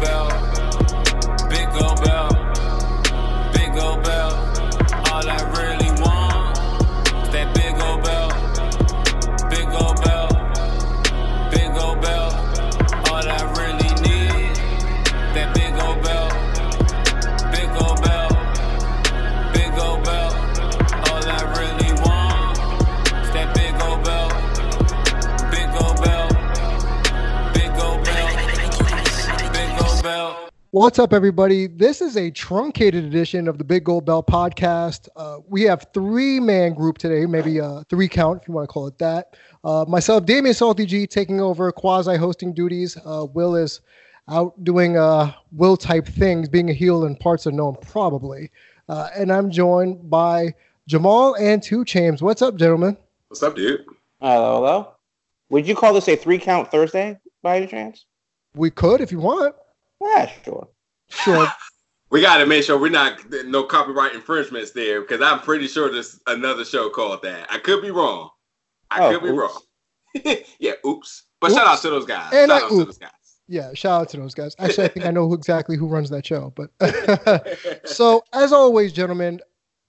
[0.00, 0.29] bell.
[30.80, 31.66] What's up, everybody?
[31.66, 35.10] This is a truncated edition of the Big Gold Bell podcast.
[35.14, 38.72] Uh, we have three man group today, maybe a three count if you want to
[38.72, 39.36] call it that.
[39.62, 42.96] Uh, myself, Damian Salty G, taking over quasi hosting duties.
[43.04, 43.82] Uh, Will is
[44.30, 48.50] out doing uh, Will type things, being a heel in parts unknown, probably.
[48.88, 50.54] Uh, and I'm joined by
[50.88, 52.22] Jamal and 2 Chainz.
[52.22, 52.96] What's up, gentlemen?
[53.28, 53.84] What's up, dude?
[54.22, 54.94] Hello, hello.
[55.50, 58.06] Would you call this a three count Thursday by any chance?
[58.54, 59.54] We could if you want.
[60.00, 60.68] Yeah, sure.
[61.08, 61.46] Sure.
[62.10, 65.90] we got to make sure we're not no copyright infringements there because I'm pretty sure
[65.90, 67.46] there's another show called that.
[67.50, 68.30] I could be wrong.
[68.90, 69.38] I oh, could be oops.
[69.38, 70.36] wrong.
[70.58, 71.24] yeah, oops.
[71.40, 71.58] But oops.
[71.58, 72.32] shout out to those guys.
[72.32, 72.78] And shout I, out oops.
[72.80, 73.10] to those guys.
[73.48, 74.54] Yeah, shout out to those guys.
[74.58, 76.54] Actually, I think I know who, exactly who runs that show.
[76.54, 76.70] But
[77.84, 79.40] so, as always, gentlemen,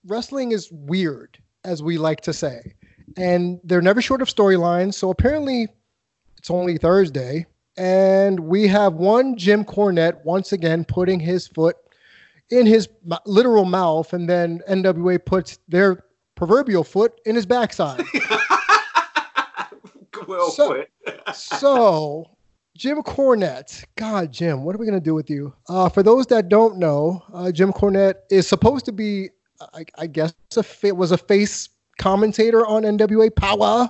[0.05, 2.73] wrestling is weird, as we like to say,
[3.17, 4.95] and they're never short of storylines.
[4.95, 5.67] So apparently,
[6.39, 7.45] it's only Thursday,
[7.81, 11.75] and we have one Jim Cornette once again putting his foot
[12.51, 12.87] in his
[13.25, 16.03] literal mouth, and then NWA puts their
[16.35, 18.03] proverbial foot in his backside.
[20.27, 20.89] well so, put.
[21.35, 22.29] so,
[22.77, 25.51] Jim Cornette, God, Jim, what are we gonna do with you?
[25.67, 29.29] Uh, for those that don't know, uh, Jim Cornette is supposed to be,
[29.73, 33.89] I, I guess, a fa- was a face commentator on NWA Power,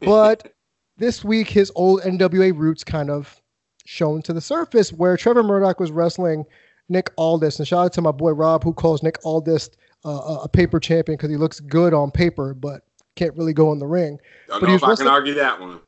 [0.00, 0.54] but
[1.00, 3.40] this week his old NWA roots kind of
[3.86, 6.44] shown to the surface where Trevor Murdoch was wrestling
[6.88, 7.58] Nick Aldis.
[7.58, 9.70] And shout out to my boy Rob who calls Nick Aldis
[10.04, 12.82] uh, a paper champion because he looks good on paper, but
[13.16, 14.18] can't really go in the ring.
[14.48, 15.80] Don't but know if I can argue that one.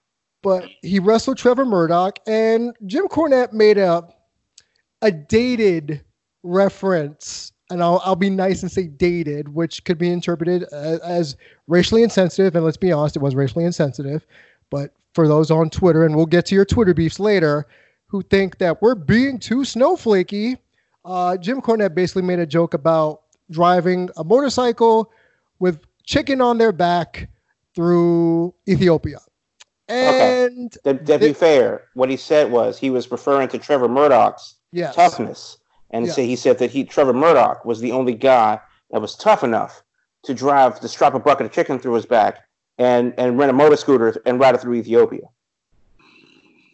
[0.42, 4.08] But he wrestled Trevor Murdoch, and Jim Cornette made a
[5.00, 6.02] a dated
[6.42, 11.36] reference, and I'll I'll be nice and say dated, which could be interpreted as, as
[11.68, 12.56] racially insensitive.
[12.56, 14.26] And let's be honest, it was racially insensitive.
[14.72, 17.66] But for those on Twitter, and we'll get to your Twitter beefs later,
[18.06, 20.56] who think that we're being too snowflakey,
[21.04, 25.12] uh, Jim Cornette basically made a joke about driving a motorcycle
[25.58, 27.28] with chicken on their back
[27.74, 29.18] through Ethiopia.
[29.88, 30.98] And okay.
[30.98, 34.94] to, to be fair, what he said was he was referring to Trevor Murdoch's yes.
[34.94, 35.58] toughness,
[35.90, 36.16] and yes.
[36.16, 38.58] so he said that he Trevor Murdoch was the only guy
[38.90, 39.82] that was tough enough
[40.22, 42.46] to drive to strap a bucket of chicken through his back
[42.82, 45.22] and and rent a motor scooter and ride it through Ethiopia.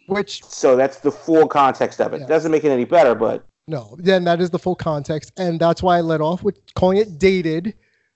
[0.07, 2.21] Which so that's the full context of it.
[2.21, 2.27] Yeah.
[2.27, 5.83] Doesn't make it any better, but no, then that is the full context, and that's
[5.83, 7.75] why I let off with calling it dated,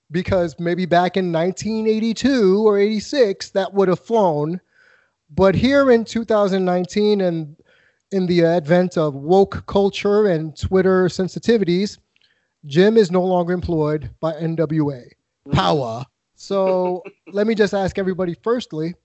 [0.09, 4.59] because maybe back in 1982 or 86 that would have flown,
[5.29, 7.55] but here in 2019 and
[8.11, 11.99] in the advent of woke culture and Twitter sensitivities,
[12.65, 15.03] Jim is no longer employed by NWA.
[15.03, 15.51] Mm-hmm.
[15.51, 16.05] Power
[16.43, 18.95] so let me just ask everybody firstly,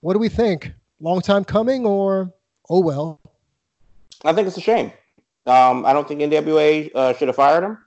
[0.00, 0.72] what do we think?
[0.98, 2.32] Long time coming or
[2.70, 3.20] oh well?
[4.24, 4.92] I think it's a shame.
[5.44, 7.78] Um, I don't think NWA uh, should have fired him.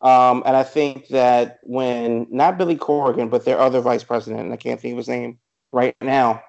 [0.00, 4.52] Um, and I think that when not Billy Corgan, but their other vice president, and
[4.52, 5.38] I can't think of his name
[5.72, 6.42] right now,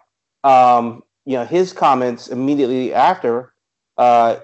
[0.43, 3.53] um, you know, his comments immediately after
[3.97, 4.39] uh,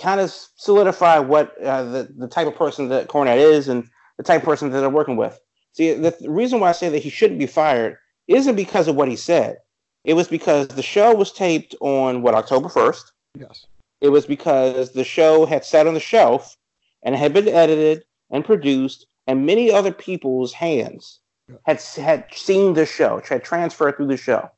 [0.00, 4.22] kind of solidify what uh, the, the type of person that Cornette is and the
[4.22, 5.40] type of person that they're working with.
[5.76, 7.98] See, the, the reason why I say that he shouldn't be fired
[8.28, 9.58] isn't because of what he said.
[10.04, 13.12] It was because the show was taped on what October first.
[13.38, 13.66] Yes.
[14.00, 16.56] It was because the show had sat on the shelf
[17.02, 21.56] and had been edited and produced, and many other people's hands yeah.
[21.64, 24.50] had had seen the show, had transferred through the show.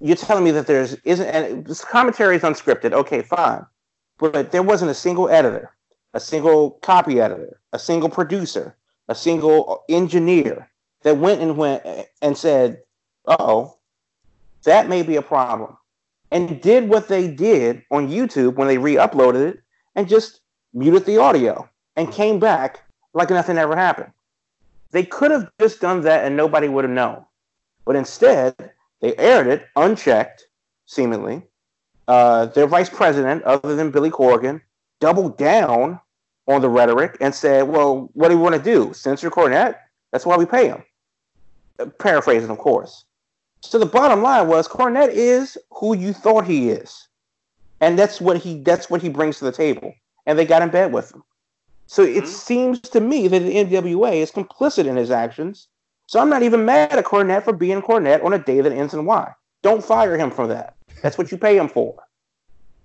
[0.00, 2.92] You're telling me that there's isn't and this commentary is unscripted.
[2.92, 3.64] Okay, fine,
[4.18, 5.70] but there wasn't a single editor,
[6.12, 8.76] a single copy editor, a single producer,
[9.10, 10.70] a single engineer
[11.02, 11.82] that went and went
[12.22, 12.80] and said,
[13.26, 13.76] "Oh,
[14.62, 15.76] that may be a problem,"
[16.30, 19.60] and did what they did on YouTube when they re-uploaded it
[19.96, 20.40] and just
[20.72, 24.12] muted the audio and came back like nothing ever happened.
[24.92, 27.24] They could have just done that and nobody would have known,
[27.84, 28.54] but instead
[29.00, 30.46] they aired it unchecked,
[30.86, 31.42] seemingly.
[32.06, 34.60] Uh, their vice president, other than Billy Corgan,
[35.00, 36.00] doubled down
[36.50, 38.92] on the rhetoric and said, well, what do we want to do?
[38.92, 39.76] Censor Cornette?
[40.12, 40.82] That's why we pay him.
[41.98, 43.04] Paraphrasing, of course.
[43.62, 47.06] So the bottom line was Cornette is who you thought he is.
[47.80, 49.94] and that's what he that's what he brings to the table.
[50.26, 51.22] And they got in bed with him.
[51.86, 52.26] So it mm-hmm.
[52.26, 55.68] seems to me that the NWA is complicit in his actions.
[56.06, 58.94] So I'm not even mad at Cornette for being Cornette on a day that ends
[58.94, 59.32] in Y.
[59.62, 60.76] Don't fire him for that.
[61.02, 62.02] That's what you pay him for.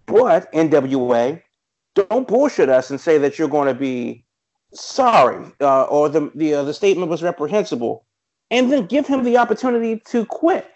[0.06, 1.42] But NWA,
[1.96, 4.24] don't bullshit us and say that you're going to be
[4.74, 8.06] sorry uh, or the the uh, the statement was reprehensible,
[8.52, 10.70] and then give him the opportunity to quit.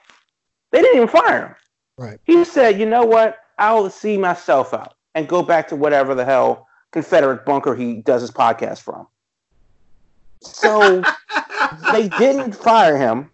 [0.72, 1.56] They didn't even fire him.
[1.98, 2.20] Right.
[2.24, 3.38] He said, "You know what?
[3.58, 8.22] I'll see myself out and go back to whatever the hell Confederate bunker he does
[8.22, 9.08] his podcast from."
[10.42, 11.04] So
[11.92, 13.30] they didn't fire him.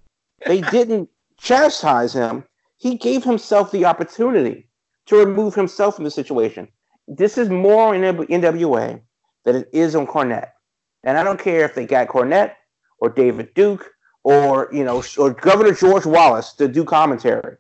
[0.46, 2.44] They didn't chastise him.
[2.78, 4.68] He gave himself the opportunity
[5.06, 6.68] to remove himself from the situation.
[7.08, 9.00] This is more in NWA
[9.44, 10.52] than it is on Cornette.
[11.04, 12.54] And I don't care if they got Cornette
[13.00, 13.92] or David Duke
[14.24, 17.58] or you know or Governor George Wallace to do commentary.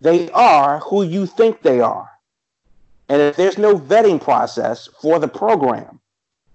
[0.00, 2.10] They are who you think they are.
[3.08, 6.00] And if there's no vetting process for the program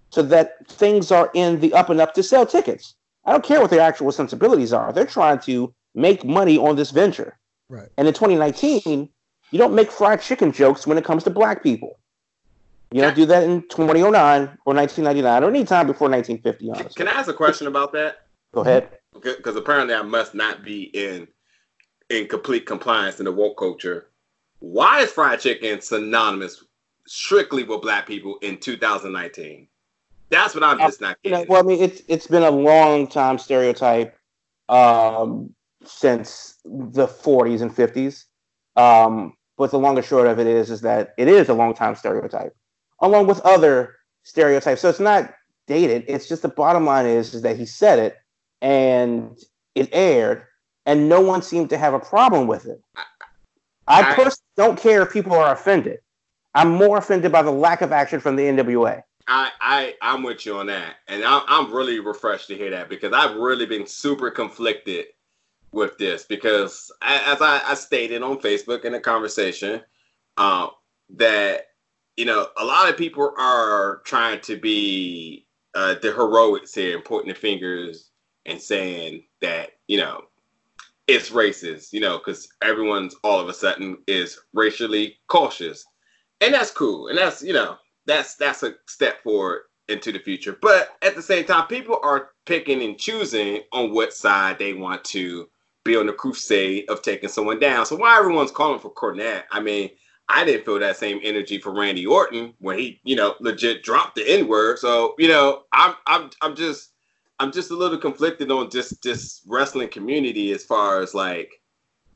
[0.10, 2.96] so that things are in the up and up to sell tickets,
[3.26, 4.94] I don't care what their actual sensibilities are.
[4.94, 7.38] They're trying to make money on this venture.
[7.70, 7.90] Right.
[7.98, 9.10] And in 2019,
[9.52, 12.00] you don't make fried chicken jokes when it comes to black people.
[12.92, 16.70] You don't do that in 2009 or 1999 or any time before 1950.
[16.70, 16.92] Honestly.
[16.96, 18.28] Can I ask a question about that?
[18.54, 18.90] Go ahead.
[19.14, 21.28] Because apparently I must not be in
[22.10, 24.12] in complete compliance in the woke culture.
[24.60, 26.64] Why is fried chicken synonymous
[27.06, 29.68] strictly with black people in 2019?
[30.30, 31.40] That's what I'm just not getting.
[31.40, 34.16] You know, well, I mean, it's it's been a long time stereotype
[34.70, 35.54] um,
[35.84, 38.26] since the 40s and 50s.
[38.76, 41.74] Um, but the long and short of it is, is that it is a long
[41.74, 42.56] time stereotype
[43.02, 44.82] along with other stereotypes.
[44.82, 45.34] So it's not
[45.68, 46.06] dated.
[46.08, 48.18] It's just the bottom line is, is that he said it
[48.62, 49.38] and
[49.76, 50.44] it aired
[50.86, 52.82] and no one seemed to have a problem with it.
[53.88, 56.00] I, I personally don't care if people are offended.
[56.56, 59.04] I'm more offended by the lack of action from the NWA.
[59.28, 62.90] I, I I'm with you on that, and I'm I'm really refreshed to hear that
[62.90, 65.08] because I've really been super conflicted
[65.74, 69.82] with this because as I, I stated on Facebook in a conversation,
[70.38, 70.68] uh,
[71.18, 71.67] that
[72.18, 77.06] you know, a lot of people are trying to be uh, the heroics here and
[77.06, 78.10] pointing the fingers
[78.48, 80.24] and saying that, you know,
[81.08, 85.86] it's racist, you know, because everyone's all of a sudden is racially cautious.
[86.42, 87.08] And that's cool.
[87.08, 90.58] And that's, you know, that's that's a step forward into the future.
[90.62, 95.04] But at the same time, people are picking and choosing on what side they want
[95.06, 95.48] to
[95.86, 97.86] be on the crusade of taking someone down.
[97.86, 99.44] So why everyone's calling for Cornette?
[99.52, 99.90] I mean,
[100.30, 104.16] I didn't feel that same energy for Randy Orton when he, you know, legit dropped
[104.16, 104.80] the N word.
[104.80, 106.92] So, you know, I'm I'm I'm just
[107.40, 111.62] I'm just a little conflicted on just this wrestling community as far as like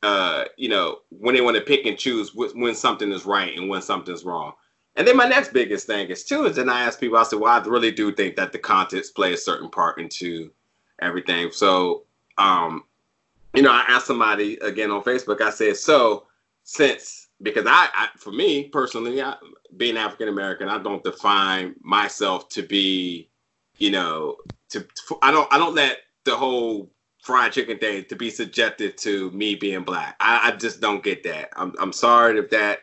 [0.02, 3.68] uh, you know, when they want to pick and choose when something is right and
[3.68, 4.52] when something's wrong.
[4.96, 7.38] And then my next biggest thing is too is then I ask people, I said,
[7.38, 10.50] well, I really do think that the context play a certain part into
[11.00, 11.50] everything.
[11.52, 12.02] So,
[12.36, 12.84] um,
[13.54, 16.26] you know, I asked somebody again on Facebook, I said, so
[16.64, 19.34] since because I, I for me personally, I,
[19.76, 23.30] being African American, I don't define myself to be,
[23.78, 24.36] you know,
[24.70, 24.86] to
[25.22, 26.90] I don't I don't let the whole
[27.22, 30.16] fried chicken thing to be subjected to me being black.
[30.20, 31.50] I, I just don't get that.
[31.56, 32.80] I'm I'm sorry if that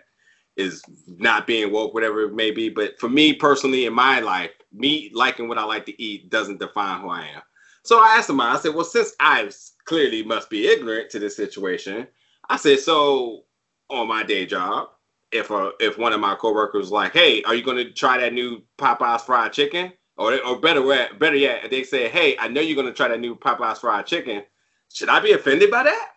[0.58, 2.70] is not being woke, whatever it may be.
[2.70, 6.60] But for me personally, in my life, me liking what I like to eat doesn't
[6.60, 7.42] define who I am.
[7.84, 9.50] So I asked him, I said, well, since I
[9.86, 12.08] clearly must be ignorant to this situation,
[12.50, 13.46] I said, so
[13.90, 14.90] on my day job,
[15.32, 18.18] if a if one of my coworkers was like, "Hey, are you going to try
[18.20, 22.48] that new Popeyes fried chicken?" Or or better yet, better yet, they say, "Hey, I
[22.48, 24.44] know you're going to try that new Popeyes fried chicken."
[24.92, 26.10] Should I be offended by that?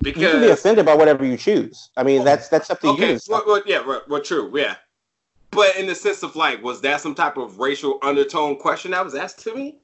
[0.00, 1.90] Because you can be offended by whatever you choose.
[1.96, 3.20] I mean, that's that's up to okay, you.
[3.28, 4.76] Well, well, yeah, well, well, true, yeah.
[5.50, 9.04] But in the sense of like, was that some type of racial undertone question that
[9.04, 9.78] was asked to me?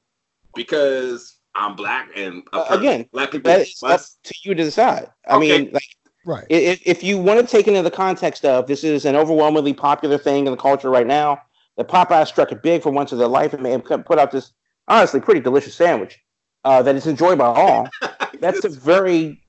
[0.54, 3.50] Because I'm black and uh, again, black people.
[3.50, 5.10] That is up to you to decide.
[5.28, 5.58] I okay.
[5.62, 5.84] mean, like
[6.28, 6.44] Right.
[6.50, 9.73] If, if you want to take it into the context of this is an overwhelmingly
[9.73, 11.40] popular thing in the culture right now,
[11.78, 14.52] that Popeye struck it big for once in their life and put out this
[14.88, 16.18] honestly pretty delicious sandwich
[16.66, 17.88] uh, that is enjoyed by all.
[18.40, 19.40] That's a very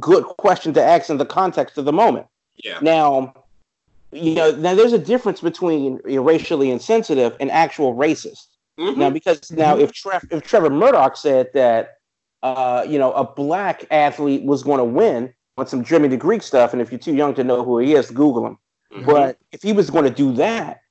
[0.00, 2.26] good question to ask in the context of the moment.
[2.56, 2.80] Yeah.
[2.82, 3.34] Now,
[4.10, 8.48] you know, now there's a difference between racially insensitive and actual racist.
[8.76, 8.98] Mm-hmm.
[8.98, 11.98] Now, because now if Trev, if Trevor Murdoch said that,
[12.42, 16.42] uh, you know, a black athlete was going to win, on some Jimmy the Greek
[16.42, 18.58] stuff, and if you're too young to know who he is, Google him.
[18.92, 19.06] Mm-hmm.
[19.06, 20.82] But if he was going to do that,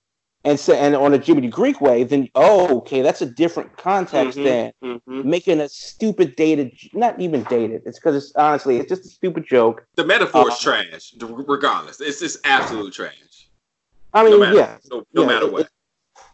[0.44, 3.78] and say, and on a Jimmy the Greek way, then oh, okay, that's a different
[3.78, 5.30] context mm-hmm, than mm-hmm.
[5.30, 7.84] making a stupid dated, not even dated.
[7.86, 9.86] It's because it's honestly, it's just a stupid joke.
[9.96, 12.02] The metaphor is uh, trash, regardless.
[12.02, 13.50] It's just absolute trash.
[14.14, 15.70] I mean, no matter, yeah, no, no yeah, matter what.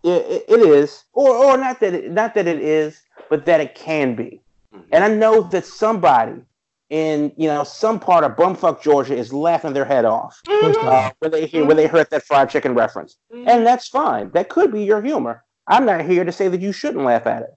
[0.04, 3.60] It, it, it is, or or not that it, not that it is, but that
[3.60, 4.42] it can be.
[4.74, 4.90] Mm-hmm.
[4.94, 6.42] And I know that somebody
[6.90, 10.88] in you know some part of bumfuck Georgia is laughing their head off mm-hmm.
[10.88, 13.48] uh, when they hear when they heard that fried chicken reference, mm-hmm.
[13.48, 14.32] and that's fine.
[14.32, 15.44] That could be your humor.
[15.68, 17.50] I'm not here to say that you shouldn't laugh at it,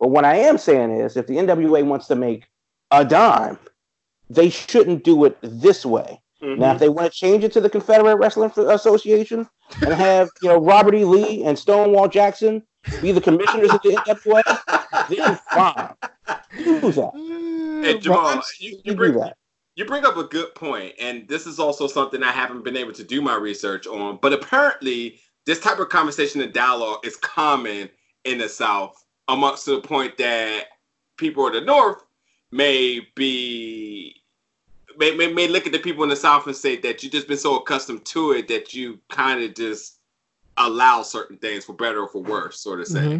[0.00, 2.46] but what I am saying is, if the NWA wants to make
[2.90, 3.58] a dime,
[4.30, 6.20] they shouldn't do it this way.
[6.42, 6.60] Mm-hmm.
[6.60, 9.48] Now, if they want to change it to the Confederate Wrestling Association
[9.82, 11.04] and have you know Robert E.
[11.04, 12.62] Lee and Stonewall Jackson
[13.02, 15.94] be the commissioners of the NWA, then fine.
[16.56, 17.12] Do that.
[17.78, 19.16] Hey Jamal, you, you bring
[19.76, 22.92] you bring up a good point, and this is also something I haven't been able
[22.94, 24.18] to do my research on.
[24.20, 27.88] But apparently, this type of conversation and dialogue is common
[28.24, 30.64] in the South, amongst to the point that
[31.16, 32.02] people in the North
[32.50, 34.16] may be
[34.98, 37.28] may, may, may look at the people in the South and say that you've just
[37.28, 40.00] been so accustomed to it that you kind of just
[40.56, 42.98] allow certain things for better or for worse, sort of say.
[42.98, 43.18] Mm-hmm.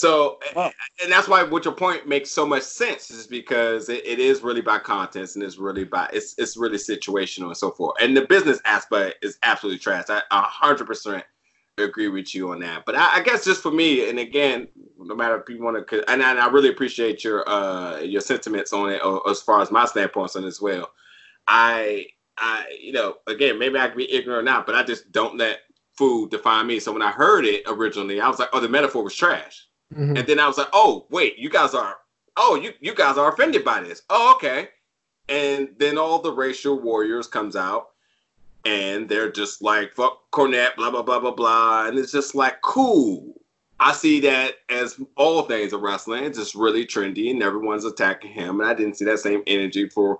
[0.00, 4.18] So, and that's why what your point makes so much sense is because it, it
[4.18, 7.96] is really by content and it's really by it's it's really situational and so forth.
[8.00, 10.06] And the business aspect is absolutely trash.
[10.08, 11.22] I hundred percent
[11.76, 12.86] agree with you on that.
[12.86, 16.10] But I, I, guess just for me, and again, no matter if you want to,
[16.10, 19.70] and, and I really appreciate your uh your sentiments on it, or, as far as
[19.70, 20.92] my standpoints on it as well.
[21.46, 22.06] I
[22.38, 25.58] I you know again maybe I can be ignorant now, but I just don't let
[25.98, 26.80] food define me.
[26.80, 29.66] So when I heard it originally, I was like, oh, the metaphor was trash.
[29.92, 30.16] Mm-hmm.
[30.16, 31.96] And then I was like, oh, wait, you guys are,
[32.36, 34.02] oh, you, you guys are offended by this.
[34.10, 34.68] Oh, okay.
[35.28, 37.90] And then all the racial warriors comes out
[38.64, 41.86] and they're just like, fuck Cornette, blah, blah, blah, blah, blah.
[41.86, 43.34] And it's just like, cool.
[43.78, 46.24] I see that as all things of wrestling.
[46.24, 48.60] It's just really trendy and everyone's attacking him.
[48.60, 50.18] And I didn't see that same energy for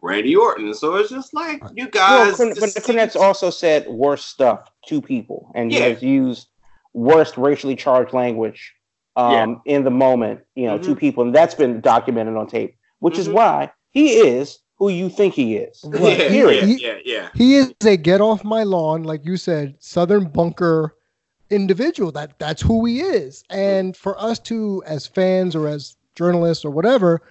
[0.00, 0.72] Randy Orton.
[0.74, 2.38] So it's just like, you guys.
[2.38, 5.80] Well, but the Cornette's also said worse stuff to people and yeah.
[5.80, 6.48] has used
[6.94, 8.74] worst racially charged language
[9.16, 9.76] um, yeah.
[9.76, 10.84] in the moment, you know, mm-hmm.
[10.84, 13.22] two people, and that's been documented on tape, which mm-hmm.
[13.22, 15.80] is why he is who you think he is.
[15.84, 16.18] Right.
[16.32, 17.28] Yeah, yeah, yeah, yeah.
[17.34, 20.96] He is a get off my lawn, like you said, Southern bunker
[21.50, 22.10] individual.
[22.10, 23.44] That that's who he is.
[23.50, 27.22] And for us to, as fans or as journalists or whatever,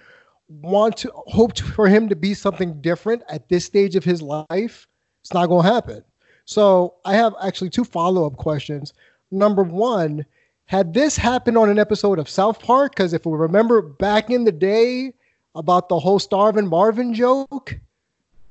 [0.48, 4.22] want to hope to, for him to be something different at this stage of his
[4.22, 4.86] life,
[5.20, 6.04] it's not going to happen.
[6.44, 8.92] So I have actually two follow up questions.
[9.30, 10.24] Number one
[10.66, 14.44] had this happened on an episode of South Park, because if we remember back in
[14.44, 15.12] the day
[15.54, 17.78] about the whole Starvin' Marvin joke,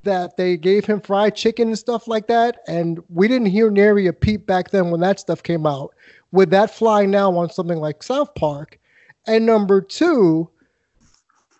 [0.04, 4.06] that they gave him fried chicken and stuff like that, and we didn't hear nary
[4.06, 5.94] a peep back then when that stuff came out.
[6.32, 8.78] Would that fly now on something like South Park?
[9.26, 10.48] And number two,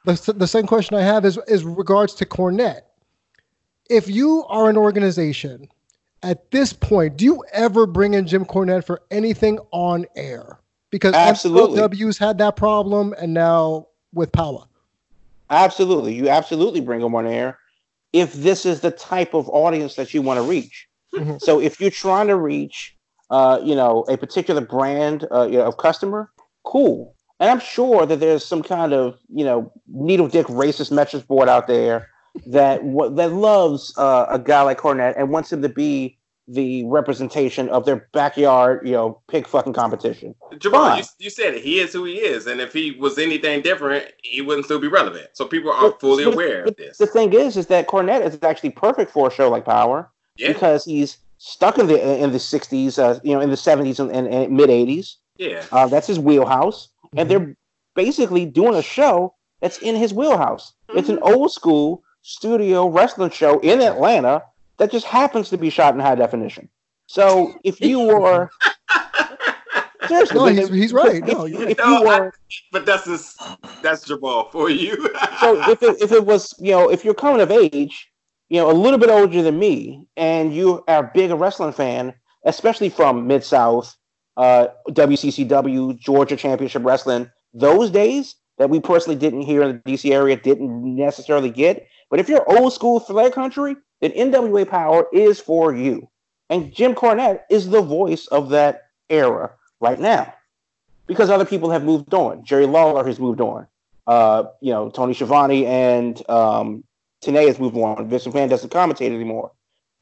[0.05, 2.83] the, the second question I have is is regards to Cornette.
[3.89, 5.69] If you are an organization
[6.23, 10.61] at this point, do you ever bring in Jim Cornette for anything on air?
[10.91, 14.65] Because absolutely, W's had that problem, and now with Power.
[15.51, 17.59] Absolutely, you absolutely bring him on air
[18.13, 20.87] if this is the type of audience that you want to reach.
[21.15, 21.39] Mm-hmm.
[21.39, 22.95] So if you're trying to reach,
[23.31, 26.31] uh, you know, a particular brand uh, you know, of customer,
[26.65, 27.15] cool.
[27.41, 31.49] And I'm sure that there's some kind of you know needle dick racist message board
[31.49, 32.09] out there
[32.47, 36.85] that what that loves uh, a guy like Cornette and wants him to be the
[36.85, 40.35] representation of their backyard, you know, pig fucking competition.
[40.59, 41.63] Jamal, you, you, said it.
[41.63, 44.89] He is who he is, and if he was anything different, he wouldn't still be
[44.89, 45.29] relevant.
[45.35, 46.99] So people are but, fully but, aware of this.
[46.99, 50.49] The thing is, is that Cornette is actually perfect for a show like Power yeah.
[50.49, 54.11] because he's stuck in the in the '60s, uh, you know, in the '70s and,
[54.11, 55.17] and, and mid '80s.
[55.37, 57.19] Yeah, uh, that's his wheelhouse, mm-hmm.
[57.21, 57.57] and they're
[57.95, 60.73] basically doing a show that's in his wheelhouse.
[60.89, 60.99] Mm-hmm.
[60.99, 61.35] It's an mm-hmm.
[61.35, 64.43] old school studio wrestling show in Atlanta
[64.79, 66.69] that just happens to be shot in high definition.
[67.07, 68.51] So if you were
[70.09, 71.25] seriously, no, he's, he's right.
[71.25, 72.31] No, if, if no, you were, I,
[72.71, 73.41] but that's just
[73.83, 74.97] that's Jamal for you.
[75.41, 78.11] so if it, if it was you know if you're coming of age,
[78.49, 81.73] you know a little bit older than me, and you are big a big wrestling
[81.73, 82.15] fan,
[82.45, 83.97] especially from Mid South,
[84.37, 90.13] uh, WCCW, Georgia Championship Wrestling, those days that we personally didn't hear in the DC
[90.13, 91.89] area, didn't necessarily get.
[92.11, 96.09] But if you're old school flair country, then NWA Power is for you.
[96.49, 99.51] And Jim Cornette is the voice of that era
[99.81, 100.33] right now
[101.09, 102.45] because other people have moved on.
[102.45, 103.67] Jerry Lawler has moved on.
[104.07, 106.85] Uh, you know, Tony Schiavone and um,
[107.25, 108.09] has moved on.
[108.09, 109.51] Vince McMahon doesn't commentate anymore.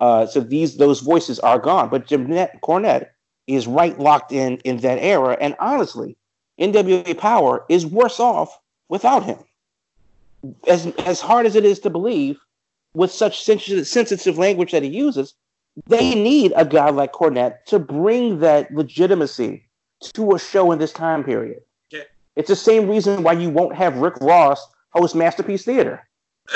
[0.00, 1.88] Uh, so these those voices are gone.
[1.88, 3.06] But Jim Cornette
[3.46, 5.38] is right locked in in that era.
[5.40, 6.18] And honestly,
[6.60, 9.38] NWA Power is worse off without him.
[10.66, 12.38] As as hard as it is to believe,
[12.94, 15.34] with such sensitive, sensitive language that he uses,
[15.86, 19.64] they need a guy like Cornette to bring that legitimacy
[20.00, 21.62] to a show in this time period.
[21.90, 22.02] Yeah.
[22.36, 26.06] It's the same reason why you won't have Rick Ross host Masterpiece Theater.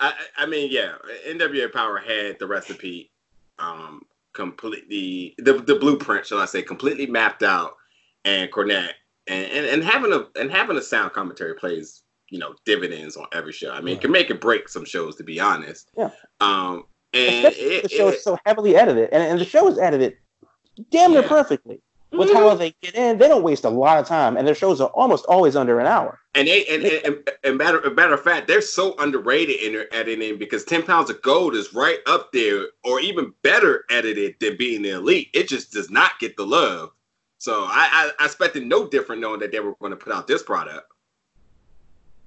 [0.00, 0.92] I, I, mean, yeah,
[1.28, 3.10] NWA Power had the recipe
[3.58, 7.74] um, completely, the, the blueprint, shall I say, completely mapped out,
[8.24, 8.92] and Cornette
[9.26, 13.26] and, and, and having a and having a sound commentary plays you know dividends on
[13.32, 13.70] every show.
[13.70, 13.96] I mean, right.
[13.96, 15.90] it can make or break some shows, to be honest.
[15.96, 16.10] Yeah.
[16.40, 19.78] Um, and it, the show it, is so heavily edited, and, and the show is
[19.78, 20.16] edited
[20.90, 21.28] damn near yeah.
[21.28, 22.38] perfectly with mm-hmm.
[22.38, 23.18] how they get in.
[23.18, 25.86] They don't waste a lot of time, and their shows are almost always under an
[25.86, 26.18] hour.
[26.34, 30.38] And they and, and, and, matter, matter of fact, they're so underrated in their editing
[30.38, 34.80] because Ten Pounds of Gold is right up there, or even better edited than being
[34.80, 35.28] the elite.
[35.34, 36.90] It just does not get the love.
[37.42, 40.28] So I, I, I expected no different knowing that they were going to put out
[40.28, 40.86] this product.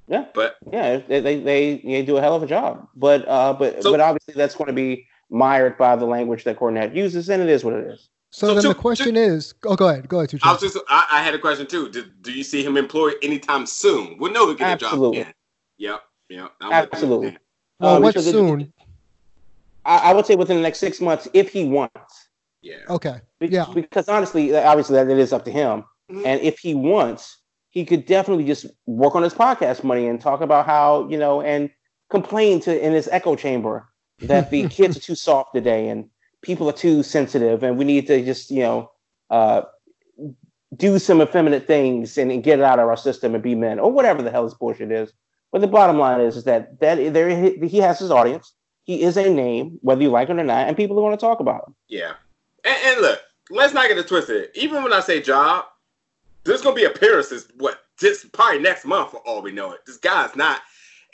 [0.09, 2.89] Yeah, but yeah, they they, they, they do a hell of a job.
[2.97, 6.59] But uh, but so, but obviously that's going to be mired by the language that
[6.59, 8.09] Cornette uses, and it is what it is.
[8.31, 10.37] So, so then two, the question two, is, oh, go ahead, go ahead.
[10.43, 11.89] I was just, I, I, had a question too.
[11.89, 14.17] Do, do you see him employed anytime soon?
[14.19, 15.21] We know he get Absolutely.
[15.21, 15.33] a job again.
[15.77, 16.51] Yep, yep.
[16.59, 17.37] I'm Absolutely.
[17.79, 18.73] Well, um, what soon?
[19.85, 22.24] I, I, would say within the next six months, if he wants.
[22.65, 22.77] Yeah.
[22.89, 23.21] Okay.
[23.39, 23.67] Be- yeah.
[23.73, 25.83] Because honestly, obviously, that it is up to him.
[26.11, 26.25] Mm-hmm.
[26.25, 27.37] And if he wants,
[27.69, 31.41] he could definitely just work on his podcast money and talk about how you know
[31.41, 31.69] and
[32.09, 33.87] complain to in his echo chamber
[34.19, 36.09] that the kids are too soft today and
[36.41, 38.91] people are too sensitive and we need to just you know
[39.29, 39.61] uh,
[40.75, 43.79] do some effeminate things and, and, get it out of our system and be men
[43.79, 45.11] or whatever the hell this bullshit is.
[45.51, 48.53] But the bottom line is, is that that there he has his audience.
[48.83, 51.21] He is a name, whether you like it or not, and people are going to
[51.21, 51.75] talk about him.
[51.87, 52.13] Yeah,
[52.65, 54.49] and, and look, let's not get it twisted.
[54.55, 55.65] Even when I say job,
[56.43, 57.47] there's to be appearances.
[57.57, 59.85] What just probably next month for all we know it.
[59.85, 60.61] This guy's not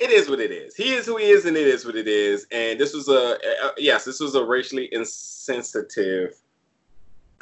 [0.01, 0.75] it is what it is.
[0.75, 2.47] He is who he is, and it is what it is.
[2.51, 6.41] And this was a, a yes, this was a racially insensitive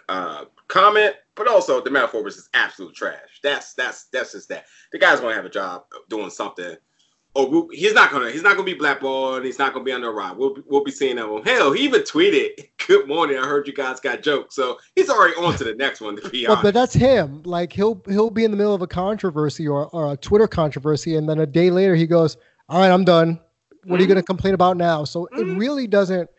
[0.10, 3.40] uh, comment, but also the metaphor was just absolute trash.
[3.42, 4.66] That's that's that's just that.
[4.92, 6.76] The guy's gonna have a job doing something
[7.48, 9.46] or he's not gonna he's not gonna be blackballed.
[9.46, 10.38] He's not gonna be under a rod.
[10.38, 11.42] We'll we'll be seeing him.
[11.44, 13.38] Hell, he even tweeted, "Good morning.
[13.38, 16.16] I heard you guys got jokes." So he's already on to the next one.
[16.16, 17.42] To be well, but that's him.
[17.44, 21.16] Like he'll he'll be in the middle of a controversy or, or a Twitter controversy,
[21.16, 23.30] and then a day later he goes, "All right, I'm done.
[23.30, 23.92] What mm-hmm.
[23.92, 24.10] are you mm-hmm.
[24.10, 25.52] gonna complain about now?" So mm-hmm.
[25.52, 26.30] it really doesn't.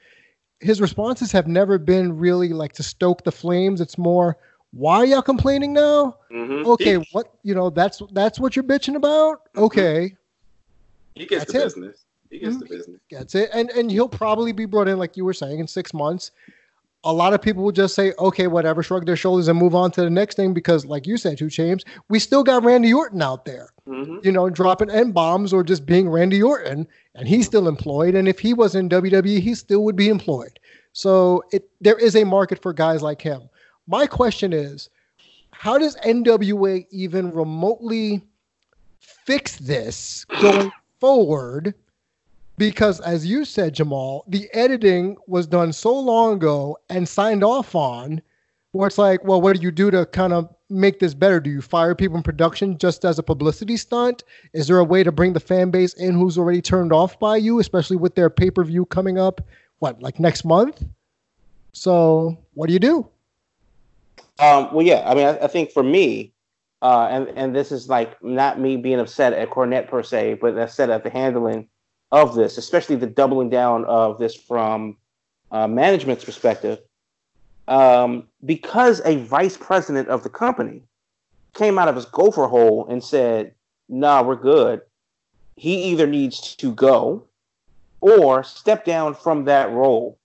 [0.60, 3.80] His responses have never been really like to stoke the flames.
[3.80, 4.36] It's more,
[4.72, 6.18] why are y'all complaining now?
[6.30, 6.66] Mm-hmm.
[6.66, 9.44] Okay, he, what you know that's that's what you're bitching about.
[9.54, 9.64] Mm-hmm.
[9.64, 10.16] Okay,
[11.20, 11.64] he gets That's the it.
[11.64, 12.04] business.
[12.30, 12.60] He gets mm-hmm.
[12.60, 13.00] the business.
[13.10, 15.92] Gets it, and and he'll probably be brought in, like you were saying, in six
[15.92, 16.30] months.
[17.04, 19.90] A lot of people will just say, "Okay, whatever," shrug their shoulders and move on
[19.92, 23.20] to the next thing because, like you said, 2 Chainz, we still got Randy Orton
[23.20, 24.18] out there, mm-hmm.
[24.22, 28.14] you know, dropping n bombs or just being Randy Orton, and he's still employed.
[28.14, 30.58] And if he was in WWE, he still would be employed.
[30.94, 33.48] So it there is a market for guys like him.
[33.86, 34.88] My question is,
[35.50, 38.22] how does NWA even remotely
[39.00, 40.70] fix this going
[41.00, 41.74] forward
[42.58, 47.74] because as you said jamal the editing was done so long ago and signed off
[47.74, 48.20] on
[48.72, 51.40] where it's like well what do you do to kind of make this better?
[51.40, 54.22] Do you fire people in production just as a publicity stunt?
[54.52, 57.36] Is there a way to bring the fan base in who's already turned off by
[57.36, 59.40] you especially with their pay-per-view coming up
[59.80, 60.84] what like next month?
[61.72, 63.08] So what do you do?
[64.38, 66.32] Um, well yeah i mean I, I think for me
[66.82, 70.56] uh, and and this is like not me being upset at Cornette per se, but
[70.58, 71.68] upset at the handling
[72.12, 74.96] of this, especially the doubling down of this from
[75.52, 76.78] uh, management's perspective,
[77.68, 80.82] um, because a vice president of the company
[81.54, 83.54] came out of his gopher hole and said,
[83.88, 84.80] "Nah, we're good."
[85.56, 87.26] He either needs to go
[88.00, 90.18] or step down from that role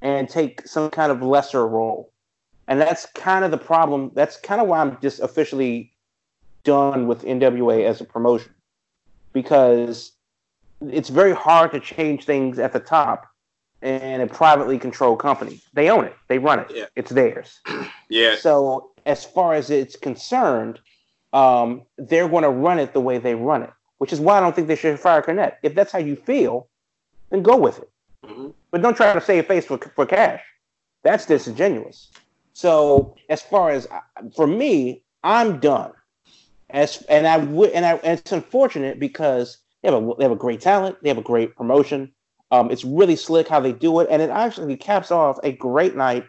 [0.00, 2.12] and take some kind of lesser role.
[2.68, 4.12] And that's kind of the problem.
[4.14, 5.92] That's kind of why I'm just officially
[6.66, 8.52] done with NWA as a promotion
[9.32, 10.12] because
[10.90, 13.26] it's very hard to change things at the top
[13.82, 15.60] in a privately controlled company.
[15.72, 16.86] They own it, they run it, yeah.
[16.96, 17.60] it's theirs.
[18.10, 18.36] yeah.
[18.36, 20.80] So as far as it's concerned,
[21.32, 24.40] um, they're going to run it the way they run it, which is why I
[24.40, 25.54] don't think they should fire Cornette.
[25.62, 26.68] If that's how you feel,
[27.30, 27.90] then go with it.
[28.24, 28.48] Mm-hmm.
[28.70, 30.42] But don't try to save face for, for cash.
[31.04, 32.10] That's disingenuous.
[32.52, 33.86] So as far as
[34.34, 35.92] for me, I'm done.
[36.70, 40.32] As and I would and I and it's unfortunate because they have a they have
[40.32, 42.12] a great talent, they have a great promotion.
[42.50, 45.96] Um, it's really slick how they do it, and it actually caps off a great
[45.96, 46.24] night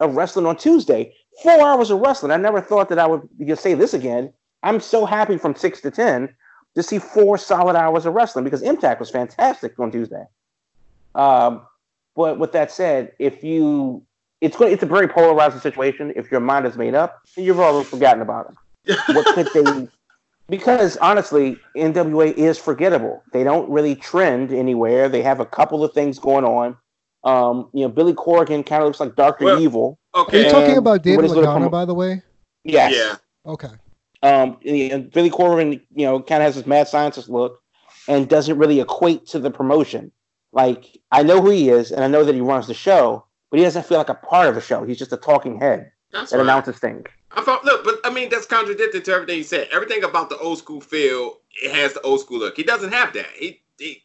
[0.00, 1.14] of wrestling on Tuesday.
[1.42, 2.32] Four hours of wrestling.
[2.32, 4.32] I never thought that I would say this again.
[4.62, 6.34] I'm so happy from six to ten
[6.74, 10.24] to see four solid hours of wrestling because Impact was fantastic on Tuesday.
[11.14, 11.62] Um,
[12.14, 14.04] but with that said, if you
[14.40, 16.12] it's going it's a very polarizing situation.
[16.16, 18.56] If your mind is made up, you've already forgotten about it.
[18.86, 19.88] What could they
[20.50, 23.22] because honestly, NWA is forgettable.
[23.32, 25.08] They don't really trend anywhere.
[25.08, 26.76] They have a couple of things going on.
[27.22, 29.98] Um, you know, Billy Corgan kind of looks like Doctor well, Evil.
[30.14, 30.42] Okay.
[30.42, 32.22] Are you talking about David Lagana, by the way?
[32.64, 32.94] Yes.
[32.94, 33.16] Yeah.
[33.50, 33.70] Okay.
[34.22, 37.62] Um, and Billy Corgan, you know, kind of has this mad scientist look,
[38.08, 40.10] and doesn't really equate to the promotion.
[40.52, 43.58] Like I know who he is, and I know that he runs the show, but
[43.58, 44.84] he doesn't feel like a part of the show.
[44.84, 46.44] He's just a talking head That's that right.
[46.44, 47.06] announces things.
[47.32, 49.68] I thought, look, but I mean, that's contradicted to everything he said.
[49.72, 52.56] Everything about the old school feel, it has the old school look.
[52.56, 53.28] He doesn't have that.
[53.36, 54.02] He, he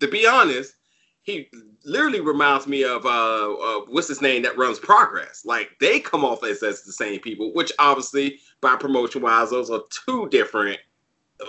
[0.00, 0.74] to be honest,
[1.22, 1.48] he
[1.84, 5.44] literally reminds me of uh, uh, what's his name that runs Progress.
[5.44, 9.70] Like they come off as, as the same people, which obviously by promotion wise, those
[9.70, 10.78] are two different,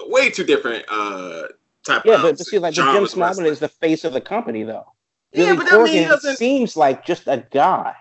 [0.08, 1.44] way too different uh
[1.84, 2.02] type.
[2.02, 2.06] Of.
[2.06, 4.86] Yeah, but, but see, like Jim Smallman is the face of the company, though.
[5.34, 6.36] Yeah, Billy but I mean, doesn't...
[6.38, 7.96] seems like just a guy.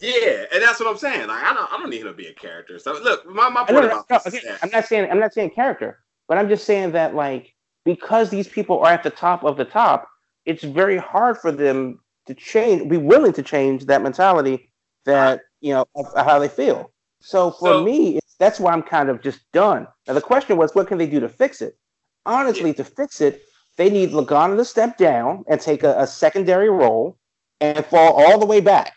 [0.00, 1.26] Yeah, and that's what I'm saying.
[1.26, 2.78] Like I don't, I don't need him to be a character.
[2.78, 5.98] So look, my, my point about no, okay, I'm not saying I'm not saying character,
[6.28, 9.64] but I'm just saying that like because these people are at the top of the
[9.64, 10.08] top,
[10.44, 14.70] it's very hard for them to change, be willing to change that mentality
[15.04, 16.92] that you know of, of how they feel.
[17.20, 19.88] So for so, me, that's why I'm kind of just done.
[20.06, 21.76] Now the question was, what can they do to fix it?
[22.24, 22.76] Honestly, yeah.
[22.76, 23.42] to fix it,
[23.76, 27.18] they need Lagana to step down and take a, a secondary role
[27.60, 28.92] and fall all the way back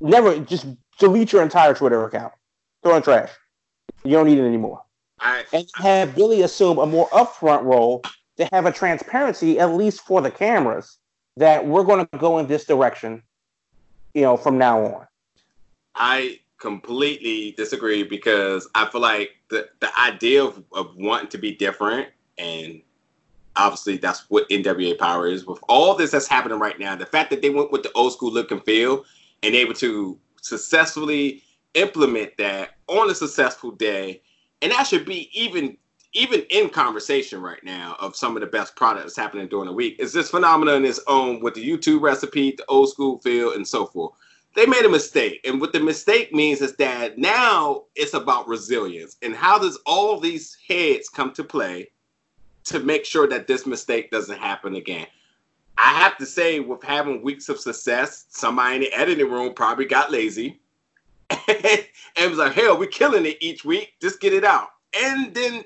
[0.00, 0.66] never just
[0.98, 2.32] delete your entire Twitter account.
[2.82, 3.30] Throw in trash.
[4.04, 4.82] You don't need it anymore.
[5.20, 8.02] I, and have Billy assume a more upfront role
[8.36, 10.98] to have a transparency, at least for the cameras,
[11.36, 13.22] that we're going to go in this direction,
[14.14, 15.06] you know, from now on.
[15.96, 21.54] I completely disagree because I feel like the, the idea of, of wanting to be
[21.54, 22.80] different and
[23.56, 25.46] obviously that's what NWA Power is.
[25.46, 28.12] With all this that's happening right now, the fact that they went with the old
[28.12, 29.04] school look and feel
[29.42, 31.42] and able to successfully
[31.74, 34.22] implement that on a successful day.
[34.62, 35.76] And that should be even
[36.14, 39.96] even in conversation right now of some of the best products happening during the week.
[39.98, 43.66] Is this phenomenon in its own with the YouTube recipe, the old school feel, and
[43.66, 44.14] so forth.
[44.56, 45.40] They made a mistake.
[45.44, 49.16] And what the mistake means is that now it's about resilience.
[49.22, 51.90] And how does all these heads come to play
[52.64, 55.06] to make sure that this mistake doesn't happen again?
[55.78, 59.84] I have to say, with having weeks of success, somebody in the editing room probably
[59.84, 60.60] got lazy
[61.30, 63.92] and was like, hell, we're killing it each week.
[64.00, 64.68] Just get it out.
[64.98, 65.64] And then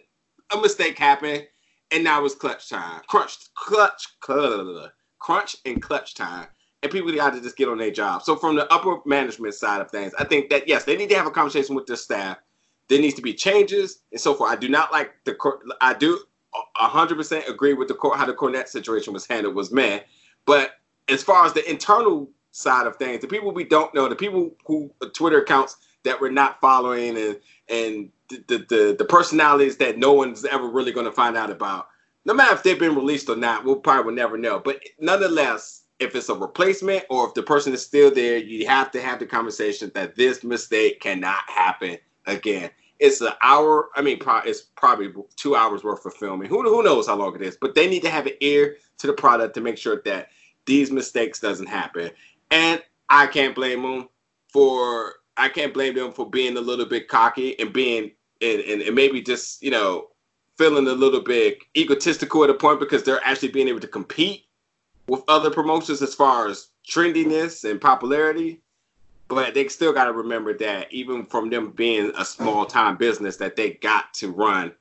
[0.52, 1.46] a mistake happened,
[1.90, 3.00] and now it's clutch time.
[3.06, 6.46] Crunch, clutch, clutch, crunch, and clutch time.
[6.82, 8.22] And people got to just get on their job.
[8.22, 11.16] So, from the upper management side of things, I think that yes, they need to
[11.16, 12.38] have a conversation with their staff.
[12.88, 14.50] There needs to be changes and so forth.
[14.50, 15.36] I do not like the.
[15.80, 16.20] I do
[16.74, 20.00] hundred percent agree with the court how the Cornette situation was handled was man.
[20.44, 20.72] But
[21.08, 24.54] as far as the internal side of things, the people we don't know, the people
[24.66, 27.38] who uh, Twitter accounts that we're not following, and
[27.68, 31.88] and the the, the personalities that no one's ever really going to find out about.
[32.24, 34.60] No matter if they've been released or not, we'll probably will never know.
[34.60, 38.92] But nonetheless, if it's a replacement or if the person is still there, you have
[38.92, 42.70] to have the conversation that this mistake cannot happen again
[43.02, 43.88] it's an hour.
[43.96, 46.48] I mean, it's probably two hours worth of filming.
[46.48, 47.58] Who who knows how long it is?
[47.60, 50.28] But they need to have an ear to the product to make sure that
[50.66, 52.12] these mistakes doesn't happen.
[52.52, 54.08] And I can't blame them
[54.52, 55.16] for.
[55.36, 58.94] I can't blame them for being a little bit cocky and being and, and, and
[58.94, 60.08] maybe just you know
[60.56, 64.44] feeling a little bit egotistical at a point because they're actually being able to compete
[65.08, 68.61] with other promotions as far as trendiness and popularity
[69.34, 73.36] but they still got to remember that even from them being a small time business
[73.36, 74.72] that they got to run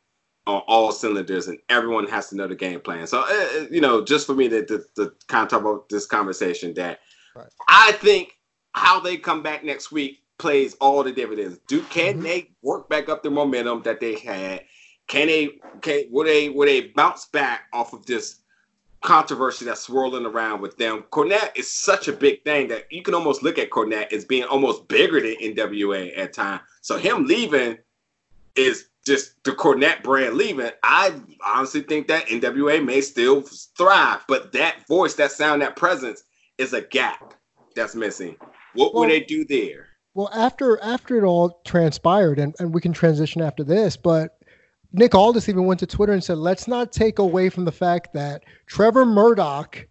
[0.47, 4.03] on all cylinders and everyone has to know the game plan so uh, you know
[4.03, 6.99] just for me to, to, to, kind of talk about this conversation that
[7.35, 7.47] right.
[7.67, 8.37] i think
[8.73, 12.23] how they come back next week plays all the dividends do can mm-hmm.
[12.23, 14.61] they work back up the momentum that they had
[15.07, 15.49] can they
[15.81, 18.40] can will they will they bounce back off of this
[19.01, 21.03] controversy that's swirling around with them.
[21.11, 24.43] Cornette is such a big thing that you can almost look at Cornette as being
[24.43, 26.61] almost bigger than NWA at time.
[26.81, 27.77] So him leaving
[28.55, 30.69] is just the Cornette brand leaving.
[30.83, 31.13] I
[31.45, 33.41] honestly think that NWA may still
[33.77, 36.23] thrive, but that voice, that sound, that presence
[36.57, 37.33] is a gap
[37.75, 38.35] that's missing.
[38.73, 39.87] What well, would they do there?
[40.13, 44.37] Well, after after it all transpired, and, and we can transition after this, but
[44.93, 48.13] Nick Aldis even went to Twitter and said, let's not take away from the fact
[48.13, 49.87] that Trevor Murdoch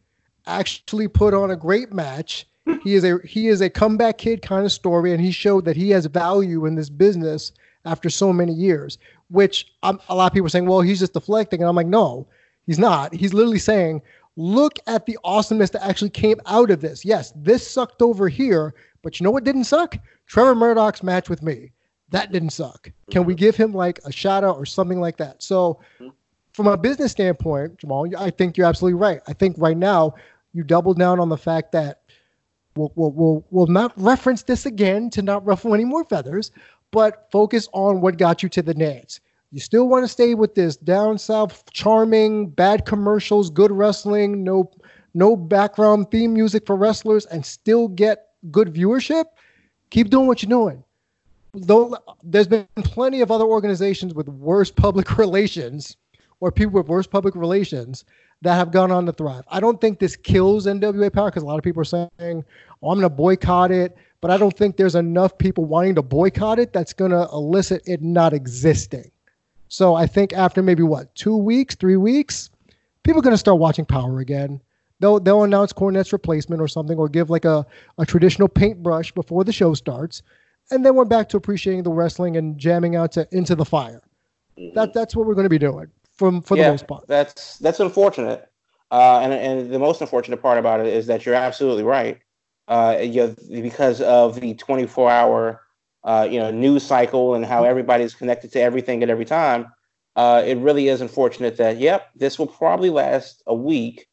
[0.46, 2.46] actually put on a great match
[2.82, 5.76] he is a he is a comeback kid kind of story, and he showed that
[5.76, 7.52] he has value in this business
[7.84, 8.98] after so many years.
[9.28, 11.86] Which um, a lot of people are saying, well, he's just deflecting, and I'm like,
[11.86, 12.26] no,
[12.66, 13.14] he's not.
[13.14, 14.02] He's literally saying,
[14.36, 17.04] look at the awesomeness that actually came out of this.
[17.04, 19.96] Yes, this sucked over here, but you know what didn't suck?
[20.26, 21.70] Trevor Murdoch's match with me.
[22.10, 22.90] That didn't suck.
[23.10, 23.38] Can we mm-hmm.
[23.38, 25.42] give him like a shout out or something like that?
[25.42, 26.08] So, mm-hmm.
[26.52, 29.20] from a business standpoint, Jamal, I think you're absolutely right.
[29.26, 30.14] I think right now
[30.52, 32.02] you double down on the fact that
[32.76, 36.50] we'll, we'll, we'll, we'll not reference this again to not ruffle any more feathers,
[36.90, 39.20] but focus on what got you to the Nance.
[39.52, 44.70] You still want to stay with this down south, charming, bad commercials, good wrestling, no
[45.12, 49.24] no background theme music for wrestlers, and still get good viewership.
[49.90, 50.84] Keep doing what you're doing.
[51.52, 55.96] Though there's been plenty of other organizations with worse public relations
[56.40, 58.04] or people with worse public relations
[58.42, 59.44] that have gone on to thrive.
[59.48, 62.90] I don't think this kills NWA Power because a lot of people are saying, oh,
[62.90, 63.96] I'm going to boycott it.
[64.20, 67.82] But I don't think there's enough people wanting to boycott it that's going to elicit
[67.86, 69.10] it not existing.
[69.68, 72.50] So I think after maybe what, two weeks, three weeks,
[73.02, 74.60] people are going to start watching Power again.
[74.98, 77.64] They'll, they'll announce Cornette's replacement or something, or give like a,
[77.96, 80.22] a traditional paintbrush before the show starts.
[80.70, 84.02] And then we're back to appreciating the wrestling and jamming out to Into the Fire.
[84.58, 84.74] Mm-hmm.
[84.74, 85.88] That, that's what we're going to be doing
[86.20, 87.06] from for yeah, the most part.
[87.08, 88.48] That's that's unfortunate.
[88.90, 92.18] Uh, and and the most unfortunate part about it is that you're absolutely right.
[92.68, 95.62] Uh, you because of the 24 hour
[96.04, 99.66] uh, you know news cycle and how everybody's connected to everything at every time.
[100.16, 104.06] Uh, it really is unfortunate that yep, this will probably last a week.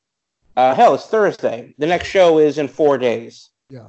[0.56, 1.74] Uh, hell, it's Thursday.
[1.78, 3.50] The next show is in four days.
[3.70, 3.88] Yeah.